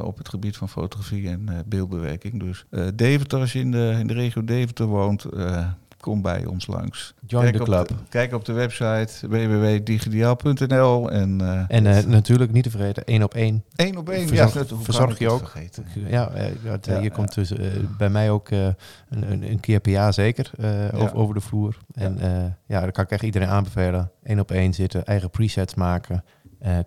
op 0.03 0.17
het 0.17 0.29
gebied 0.29 0.57
van 0.57 0.69
fotografie 0.69 1.27
en 1.27 1.63
beeldbewerking. 1.65 2.39
Dus 2.39 2.65
Deventer, 2.95 3.39
als 3.39 3.53
je 3.53 3.59
in 3.59 3.71
de, 3.71 3.95
in 3.99 4.07
de 4.07 4.13
regio 4.13 4.43
Deventer 4.43 4.85
woont, 4.85 5.25
kom 6.05 6.21
bij 6.21 6.45
ons 6.45 6.67
langs. 6.67 7.13
Join 7.25 7.51
the 7.51 7.57
club. 7.57 7.89
kijk 8.09 8.33
op 8.33 8.45
de 8.45 8.53
website 8.53 9.27
www.digitaal.nl. 9.27 11.11
En, 11.11 11.41
uh, 11.41 11.63
en 11.67 11.85
uh, 11.85 12.03
natuurlijk 12.03 12.51
niet 12.51 12.63
te 12.63 12.69
vergeten, 12.69 13.05
één 13.05 13.23
op 13.23 13.33
één. 13.33 13.63
Eén 13.75 13.97
op 13.97 14.09
één, 14.09 14.27
verzorg, 14.27 14.53
ja. 14.53 14.59
Dat 14.59 14.73
verzorg 14.81 15.19
je 15.19 15.29
ook. 15.29 15.51
Ja, 16.07 16.31
ja, 16.81 16.99
je 16.99 17.11
komt 17.11 17.33
dus 17.33 17.53
bij 17.97 18.09
mij 18.09 18.29
ook 18.29 18.49
een, 18.49 19.49
een, 19.49 19.59
keer 19.59 19.79
per 19.79 19.91
jaar 19.91 20.13
zeker 20.13 20.51
over, 20.93 21.15
over, 21.15 21.33
de 21.33 21.41
vloer. 21.41 21.77
En 21.93 22.17
ja. 22.65 22.81
dan 22.81 22.91
kan 22.91 23.03
ik 23.03 23.11
echt 23.11 23.23
iedereen 23.23 23.47
aanbevelen. 23.47 24.11
Eén 24.23 24.39
op 24.39 24.51
één 24.51 24.73
zitten, 24.73 25.05
eigen 25.05 25.29
presets 25.29 25.75
maken. 25.75 26.23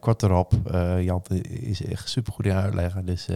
kort 0.00 0.22
erop. 0.22 0.52
Jan 1.00 1.22
is 1.42 1.84
echt 1.84 2.08
super 2.08 2.32
goed 2.32 2.46
in 2.46 2.52
uitleggen. 2.52 3.06
Dus 3.06 3.28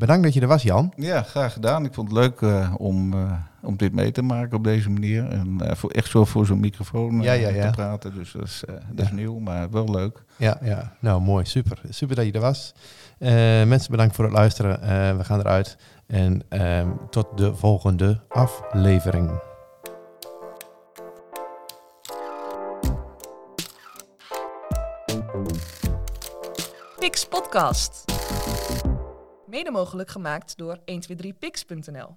Bedankt 0.00 0.24
dat 0.24 0.34
je 0.34 0.40
er 0.40 0.46
was, 0.46 0.62
Jan. 0.62 0.92
Ja, 0.96 1.22
graag 1.22 1.52
gedaan. 1.52 1.84
Ik 1.84 1.94
vond 1.94 2.08
het 2.08 2.18
leuk 2.18 2.40
uh, 2.40 2.74
om, 2.78 3.14
uh, 3.14 3.32
om 3.62 3.76
dit 3.76 3.92
mee 3.92 4.12
te 4.12 4.22
maken 4.22 4.56
op 4.56 4.64
deze 4.64 4.90
manier. 4.90 5.28
En 5.28 5.58
uh, 5.62 5.70
voor, 5.74 5.90
echt 5.90 6.10
zo 6.10 6.24
voor 6.24 6.46
zo'n 6.46 6.60
microfoon 6.60 7.20
ja, 7.20 7.32
ja, 7.32 7.48
ja. 7.48 7.66
te 7.66 7.70
praten. 7.70 8.14
Dus 8.14 8.32
dat 8.32 8.42
is, 8.42 8.64
dat 8.92 9.06
is 9.06 9.12
nieuw, 9.12 9.38
maar 9.38 9.70
wel 9.70 9.90
leuk. 9.90 10.24
Ja, 10.36 10.58
ja. 10.62 10.92
nou 10.98 11.20
mooi. 11.20 11.44
Super. 11.44 11.80
Super 11.88 12.16
dat 12.16 12.26
je 12.26 12.32
er 12.32 12.40
was. 12.40 12.74
mensen, 13.18 13.90
bedankt 13.90 14.14
voor 14.14 14.24
het 14.24 14.34
luisteren. 14.34 14.80
we 15.16 15.24
gaan 15.24 15.38
eruit. 15.38 15.76
En 16.06 16.42
ehm, 16.48 16.88
tot 17.10 17.26
de 17.36 17.54
volgende 17.54 18.20
aflevering. 18.28 19.30
Pix 26.98 27.26
Podcast. 27.26 28.09
Mede 29.50 29.70
mogelijk 29.70 30.10
gemaakt 30.10 30.56
door 30.56 30.78
123pix.nl. 30.78 32.16